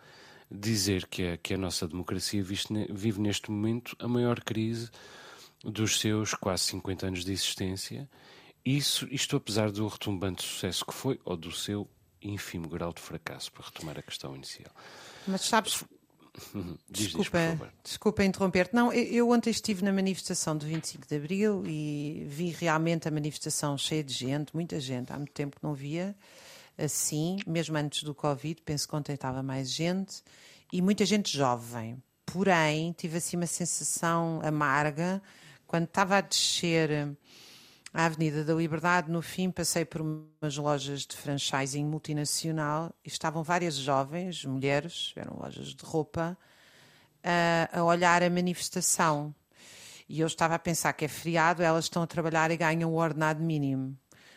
dizer 0.49 1.07
que 1.07 1.33
a, 1.33 1.37
que 1.37 1.55
a 1.55 1.59
nossa 1.59 1.89
democracia 1.89 2.45
vive 2.45 3.21
neste 3.21 3.51
momento 3.51 3.97
a 3.99 4.07
maior 4.07 4.41
crise 4.41 4.89
dos 5.65 5.99
seus 5.99 6.33
quase 6.35 6.63
50 6.65 7.07
anos 7.09 7.25
de 7.25 7.33
existência. 7.33 8.09
Isso, 8.65 9.07
isto 9.11 9.37
apesar 9.37 9.71
do 9.71 9.87
retumbante 9.87 10.45
sucesso 10.45 10.85
que 10.85 10.95
foi, 10.95 11.21
ou 11.25 11.37
do 11.37 11.51
seu 11.51 11.89
ínfimo 12.23 12.69
grau 12.69 12.93
de 12.93 13.01
fracasso, 13.01 13.53
para 13.53 13.65
retomar 13.65 13.99
a 13.99 14.03
questão 14.03 14.35
inicial. 14.35 14.71
Mas 15.27 15.43
sabes, 15.43 15.85
diz, 16.91 17.07
desculpa, 17.07 17.39
diz, 17.39 17.69
desculpa 17.85 18.25
interromper-te. 18.25 18.75
Não, 18.75 18.93
eu, 18.93 19.05
eu, 19.05 19.31
ontem 19.31 19.51
estive 19.51 19.85
na 19.85 19.93
manifestação 19.93 20.57
do 20.57 20.67
25 20.67 21.07
de 21.07 21.17
Abril 21.17 21.65
e 21.67 22.25
vi 22.29 22.51
realmente 22.51 23.09
a 23.09 23.11
manifestação 23.11 23.77
cheia 23.77 24.03
de 24.05 24.13
gente, 24.13 24.55
muita 24.55 24.81
gente, 24.81 25.13
há 25.13 25.17
muito 25.17 25.33
tempo 25.33 25.57
que 25.57 25.65
não 25.65 25.75
via 25.75 26.15
assim, 26.79 27.39
mesmo 27.47 27.77
antes 27.77 28.03
do 28.03 28.15
Covid, 28.15 28.61
penso 28.63 28.87
que 28.87 28.95
ontem 28.95 29.15
estava 29.15 29.43
mais 29.43 29.71
gente 29.73 30.23
e 30.73 30.83
muita 30.83 31.07
gente 31.07 31.35
jovem. 31.37 32.03
Porém, 32.25 32.93
tive 32.93 33.19
assim 33.19 33.37
uma 33.37 33.47
sensação 33.47 34.41
amarga 34.43 35.23
quando 35.67 35.85
estava 35.85 36.19
a 36.19 36.21
descer 36.21 37.17
a 37.97 38.05
Avenida 38.05 38.45
da 38.45 38.53
Liberdade. 38.53 39.11
No 39.11 39.23
fim, 39.23 39.51
passei 39.51 39.83
por 39.83 40.03
umas 40.03 40.55
lojas 40.59 41.07
de 41.07 41.17
franchising 41.17 41.87
multinacional 41.87 42.95
e 43.03 43.09
estavam 43.09 43.43
várias 43.43 43.75
jovens, 43.75 44.45
mulheres, 44.45 45.15
eram 45.17 45.39
lojas 45.41 45.69
de 45.69 45.83
roupa, 45.83 46.37
a, 47.25 47.79
a 47.79 47.83
olhar 47.83 48.23
a 48.23 48.29
manifestação. 48.29 49.35
e 50.07 50.21
eu 50.21 50.27
estava 50.27 50.55
a 50.55 50.59
pensar 50.59 50.93
que 50.93 51.07
é 51.07 51.09
feriado, 51.09 51.63
elas 51.63 51.87
estão 51.87 52.03
a 52.03 52.07
trabalhar 52.07 52.51
e 52.51 52.57
ganham 52.59 52.93
o 52.93 52.97
ordenado 52.97 53.43
mínimo. 53.43 53.97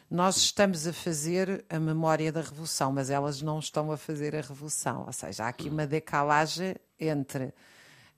Nós 0.10 0.38
estamos 0.38 0.88
a 0.88 0.94
fazer 0.94 1.66
a 1.70 1.78
memória 1.78 2.32
da 2.32 2.42
Revolução, 2.42 2.94
mas 2.94 3.10
elas 3.10 3.42
não 3.42 3.60
estão 3.60 3.92
a 3.92 3.98
fazer 3.98 4.38
a 4.38 4.42
Revolução. 4.42 5.04
Ou 5.06 5.12
seja, 5.12 5.44
há 5.44 5.50
aqui 5.50 5.68
uma 5.68 5.86
decalagem 5.86 6.78
entre 6.98 7.54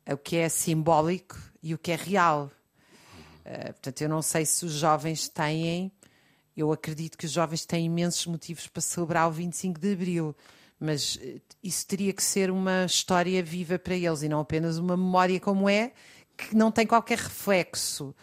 o 0.08 0.18
que 0.18 0.38
é 0.38 0.48
simbólico 0.50 1.36
e 1.64 1.74
o 1.74 1.80
que 1.80 1.92
é 1.92 1.96
real. 1.96 2.52
Uh, 3.46 3.74
portanto, 3.74 4.02
eu 4.02 4.10
não 4.10 4.22
sei 4.22 4.46
se 4.46 4.66
os 4.66 4.74
jovens 4.74 5.28
têm, 5.28 5.92
eu 6.56 6.72
acredito 6.72 7.18
que 7.18 7.26
os 7.26 7.32
jovens 7.32 7.66
têm 7.66 7.86
imensos 7.86 8.26
motivos 8.26 8.68
para 8.68 8.82
celebrar 8.82 9.28
o 9.28 9.32
25 9.32 9.80
de 9.80 9.94
Abril, 9.94 10.36
mas 10.80 11.16
uh, 11.16 11.42
isso 11.64 11.86
teria 11.88 12.14
que 12.14 12.24
ser 12.24 12.52
uma 12.52 12.86
história 12.86 13.42
viva 13.44 13.80
para 13.80 13.96
eles 13.96 14.22
e 14.22 14.30
não 14.30 14.39
apenas 14.39 14.78
uma 14.78 14.96
memória 14.96 15.39
como 15.39 15.68
é, 15.68 15.92
que 16.38 16.56
não 16.56 16.72
tem 16.72 16.88
qualquer 16.88 17.18
reflexo 17.18 18.16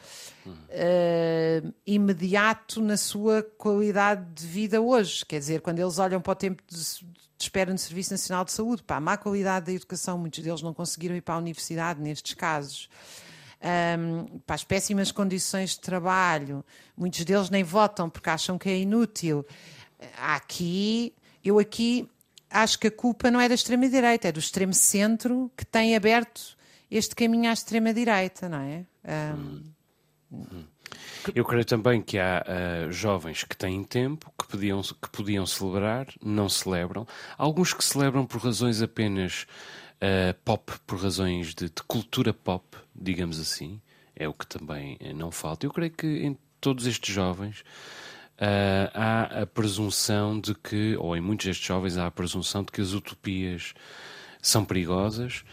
uh, 0.46 1.74
imediato 1.86 2.80
na 2.80 2.96
sua 2.96 3.42
qualidade 3.42 4.24
de 4.34 4.46
vida 4.46 4.80
hoje. 4.80 5.24
Quer 5.24 5.38
dizer, 5.38 5.60
quando 5.60 5.78
eles 5.78 5.98
olham 5.98 6.20
para 6.20 6.32
o 6.32 6.36
tempo 6.36 6.62
de, 6.66 6.76
de 6.76 7.44
espera 7.44 7.72
no 7.72 7.78
Serviço 7.78 8.12
Nacional 8.12 8.44
de 8.44 8.52
Saúde, 8.52 8.82
para 8.82 8.96
a 8.96 9.00
má 9.00 9.16
qualidade 9.16 9.66
da 9.66 9.72
educação, 9.72 10.18
muitos 10.18 10.42
deles 10.42 10.62
não 10.62 10.74
conseguiram 10.74 11.14
ir 11.14 11.20
para 11.20 11.34
a 11.34 11.38
universidade 11.38 12.00
nestes 12.00 12.34
casos. 12.34 12.88
Um, 13.60 14.38
para 14.46 14.54
as 14.54 14.62
péssimas 14.62 15.10
condições 15.10 15.70
de 15.70 15.80
trabalho, 15.80 16.64
muitos 16.96 17.24
deles 17.24 17.50
nem 17.50 17.64
votam 17.64 18.08
porque 18.08 18.30
acham 18.30 18.56
que 18.56 18.68
é 18.68 18.78
inútil. 18.78 19.44
Aqui, 20.16 21.12
eu 21.44 21.58
aqui 21.58 22.08
acho 22.50 22.78
que 22.78 22.86
a 22.86 22.90
culpa 22.90 23.30
não 23.30 23.40
é 23.40 23.48
da 23.48 23.54
extrema-direita, 23.54 24.28
é 24.28 24.32
do 24.32 24.38
extremo-centro 24.38 25.50
que 25.56 25.64
tem 25.66 25.96
aberto 25.96 26.56
este 26.90 27.14
caminho 27.14 27.50
à 27.50 27.52
extrema-direita, 27.52 28.48
não 28.48 28.60
é? 28.60 28.86
Um, 29.04 29.62
eu 31.34 31.44
creio 31.44 31.64
também 31.64 32.00
que 32.00 32.18
há 32.18 32.44
uh, 32.46 32.92
jovens 32.92 33.44
que 33.44 33.56
têm 33.56 33.84
tempo, 33.84 34.32
que 34.38 34.46
podiam, 34.48 34.82
que 34.82 35.10
podiam 35.10 35.46
celebrar, 35.46 36.06
não 36.22 36.48
celebram. 36.48 37.06
Alguns 37.36 37.74
que 37.74 37.84
celebram 37.84 38.24
por 38.24 38.40
razões 38.40 38.80
apenas 38.80 39.46
uh, 40.02 40.34
pop, 40.44 40.72
por 40.86 40.98
razões 41.00 41.54
de, 41.54 41.66
de, 41.66 41.82
cultura 41.86 42.32
pop, 42.32 42.64
digamos 42.94 43.38
assim. 43.38 43.80
É 44.14 44.28
o 44.28 44.32
que 44.32 44.46
também 44.46 44.96
eh, 44.98 45.12
não 45.12 45.30
falta. 45.30 45.64
Eu 45.64 45.70
creio 45.70 45.92
que 45.92 46.06
em 46.06 46.36
todos 46.60 46.86
estes 46.86 47.14
jovens 47.14 47.60
uh, 47.60 48.90
há 48.92 49.42
a 49.42 49.46
presunção 49.46 50.40
de 50.40 50.54
que, 50.56 50.96
ou 50.96 51.16
em 51.16 51.20
muitos 51.20 51.46
destes 51.46 51.66
jovens, 51.66 51.96
há 51.96 52.06
a 52.06 52.10
presunção 52.10 52.64
de 52.64 52.72
que 52.72 52.80
as 52.80 52.92
utopias 52.92 53.74
são 54.42 54.64
perigosas 54.64 55.44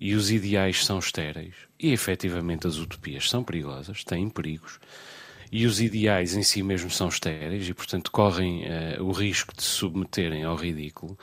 e 0.00 0.14
os 0.14 0.30
ideais 0.30 0.84
são 0.84 0.98
estéreis. 0.98 1.54
E 1.78 1.92
efetivamente 1.92 2.66
as 2.66 2.78
utopias 2.78 3.28
são 3.28 3.44
perigosas, 3.44 4.02
têm 4.02 4.28
perigos, 4.28 4.80
e 5.50 5.64
os 5.66 5.80
ideais 5.80 6.34
em 6.34 6.42
si 6.42 6.62
mesmos 6.62 6.96
são 6.96 7.08
estéreis 7.08 7.68
e, 7.68 7.74
portanto, 7.74 8.10
correm 8.10 8.64
uh, 8.64 9.02
o 9.02 9.12
risco 9.12 9.54
de 9.54 9.62
se 9.62 9.70
submeterem 9.70 10.44
ao 10.44 10.56
ridículo. 10.56 11.18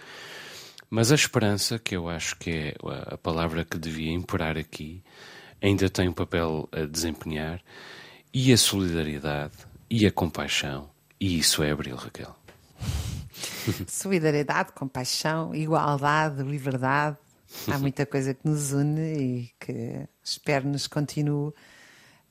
Mas 0.90 1.12
a 1.12 1.16
esperança, 1.16 1.80
que 1.80 1.96
eu 1.96 2.08
acho 2.10 2.38
que 2.38 2.52
é 2.52 2.76
a 3.08 3.18
palavra 3.18 3.66
que 3.66 3.78
devia 3.78 4.12
imperar 4.12 4.58
aqui, 4.58 5.04
ainda 5.62 5.90
tem 5.90 6.08
um 6.08 6.14
papel 6.14 6.70
a 6.72 6.86
desempenhar, 6.86 7.62
e 8.34 8.52
a 8.52 8.58
solidariedade 8.58 9.56
e 9.90 10.06
a 10.06 10.12
compaixão, 10.12 10.90
e 11.20 11.40
isso 11.40 11.64
é 11.64 11.72
Abril, 11.72 11.96
Raquel. 11.96 12.36
Solidariedade, 13.88 14.74
compaixão, 14.74 15.56
igualdade, 15.56 16.44
liberdade, 16.44 17.18
Há 17.72 17.80
muita 17.80 18.06
coisa 18.06 18.34
que 18.34 18.48
nos 18.48 18.74
une 18.74 19.02
e 19.02 19.52
que 19.60 20.08
espero 20.24 20.68
nos 20.68 20.88
continue 20.88 21.54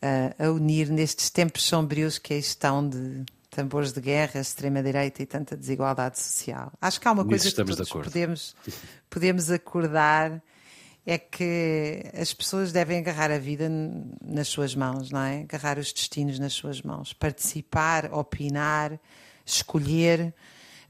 a, 0.00 0.44
a 0.44 0.50
unir 0.50 0.90
nestes 0.90 1.30
tempos 1.30 1.62
sombrios 1.62 2.18
que 2.18 2.34
estão 2.34 2.86
de 2.86 3.24
tambores 3.54 3.92
de 3.92 4.00
guerra, 4.00 4.40
extrema-direita 4.40 5.22
e 5.22 5.26
tanta 5.26 5.56
desigualdade 5.56 6.18
social. 6.18 6.72
Acho 6.80 7.00
que 7.00 7.08
há 7.08 7.12
uma 7.12 7.24
coisa 7.24 7.48
que 7.48 7.56
todos 7.56 7.88
podemos, 7.88 8.56
podemos 9.08 9.50
acordar 9.50 10.42
é 11.06 11.18
que 11.18 12.02
as 12.18 12.32
pessoas 12.32 12.72
devem 12.72 12.98
agarrar 12.98 13.30
a 13.30 13.38
vida 13.38 13.68
nas 14.24 14.48
suas 14.48 14.74
mãos, 14.74 15.10
não 15.10 15.20
é? 15.20 15.42
Agarrar 15.42 15.78
os 15.78 15.92
destinos 15.92 16.38
nas 16.38 16.54
suas 16.54 16.80
mãos, 16.80 17.12
participar, 17.12 18.12
opinar, 18.12 18.98
escolher, 19.44 20.34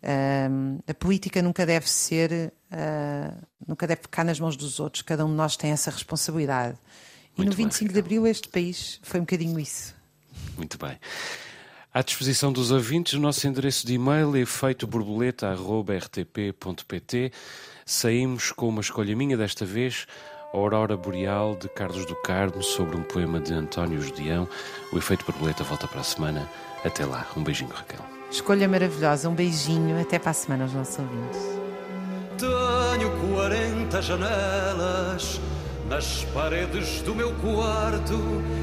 Uh, 0.05 0.83
a 0.87 0.93
política 0.93 1.41
nunca 1.41 1.65
deve 1.65 1.89
ser, 1.89 2.53
uh, 2.71 3.47
nunca 3.67 3.87
deve 3.87 4.03
ficar 4.03 4.23
nas 4.23 4.39
mãos 4.39 4.55
dos 4.55 4.79
outros, 4.79 5.01
cada 5.01 5.25
um 5.25 5.31
de 5.31 5.35
nós 5.35 5.57
tem 5.57 5.71
essa 5.71 5.91
responsabilidade. 5.91 6.77
E 7.35 7.39
Muito 7.39 7.53
no 7.53 7.57
25 7.57 7.85
bem, 7.87 7.93
de 7.95 7.99
Abril 8.01 8.27
este 8.27 8.47
país 8.49 9.01
foi 9.03 9.19
um 9.19 9.23
bocadinho 9.23 9.59
isso. 9.59 9.95
Muito 10.59 10.77
bem. 10.77 10.99
À 11.95 12.03
disposição 12.03 12.53
dos 12.53 12.71
ouvintes, 12.73 13.13
o 13.13 13.21
nosso 13.21 13.47
endereço 13.47 13.87
de 13.87 13.95
e-mail 13.95 14.35
é 14.35 14.41
efeitoborboleta.rtp.pt. 14.41 17.31
Saímos 17.87 18.51
com 18.51 18.69
uma 18.69 18.81
escolha 18.81 19.15
minha 19.15 19.37
desta 19.37 19.65
vez, 19.65 20.09
a 20.53 20.57
Aurora 20.57 20.97
Boreal 20.97 21.55
de 21.55 21.69
Carlos 21.69 22.05
do 22.05 22.17
Carmo, 22.17 22.65
sobre 22.65 22.97
um 22.97 23.05
poema 23.05 23.39
de 23.39 23.55
António 23.55 24.03
Judião. 24.03 24.49
O 24.93 24.99
Efeito 24.99 25.25
Borboleta 25.25 25.63
volta 25.63 25.87
para 25.87 26.01
a 26.01 26.03
semana. 26.03 26.51
Até 26.85 27.07
lá. 27.07 27.29
Um 27.37 27.45
beijinho, 27.45 27.71
Raquel. 27.73 28.05
Escolha 28.29 28.67
maravilhosa. 28.67 29.29
Um 29.29 29.35
beijinho. 29.35 30.01
Até 30.01 30.19
para 30.19 30.33
a 30.33 30.35
semana 30.35 30.65
aos 30.65 30.73
nossos 30.73 30.99
ouvintes. 30.99 31.39
Tenho 32.37 33.09
40 33.37 34.03
janelas 34.03 35.41
nas 35.89 36.25
paredes 36.35 37.03
do 37.03 37.15
meu 37.15 37.33
quarto, 37.35 38.19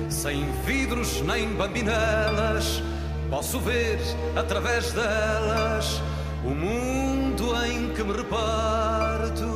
sem 0.09 0.43
vidros 0.65 1.21
nem 1.21 1.47
bambinelas. 1.53 2.83
Posso 3.31 3.61
ver 3.61 3.97
através 4.35 4.91
delas 4.91 6.01
o 6.43 6.49
mundo 6.49 7.55
em 7.65 7.93
que 7.93 8.03
me 8.03 8.11
reparto. 8.11 9.47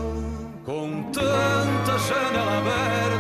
Com 0.64 1.12
tanta 1.12 2.00
janela 2.00 2.60
aberta 2.60 3.15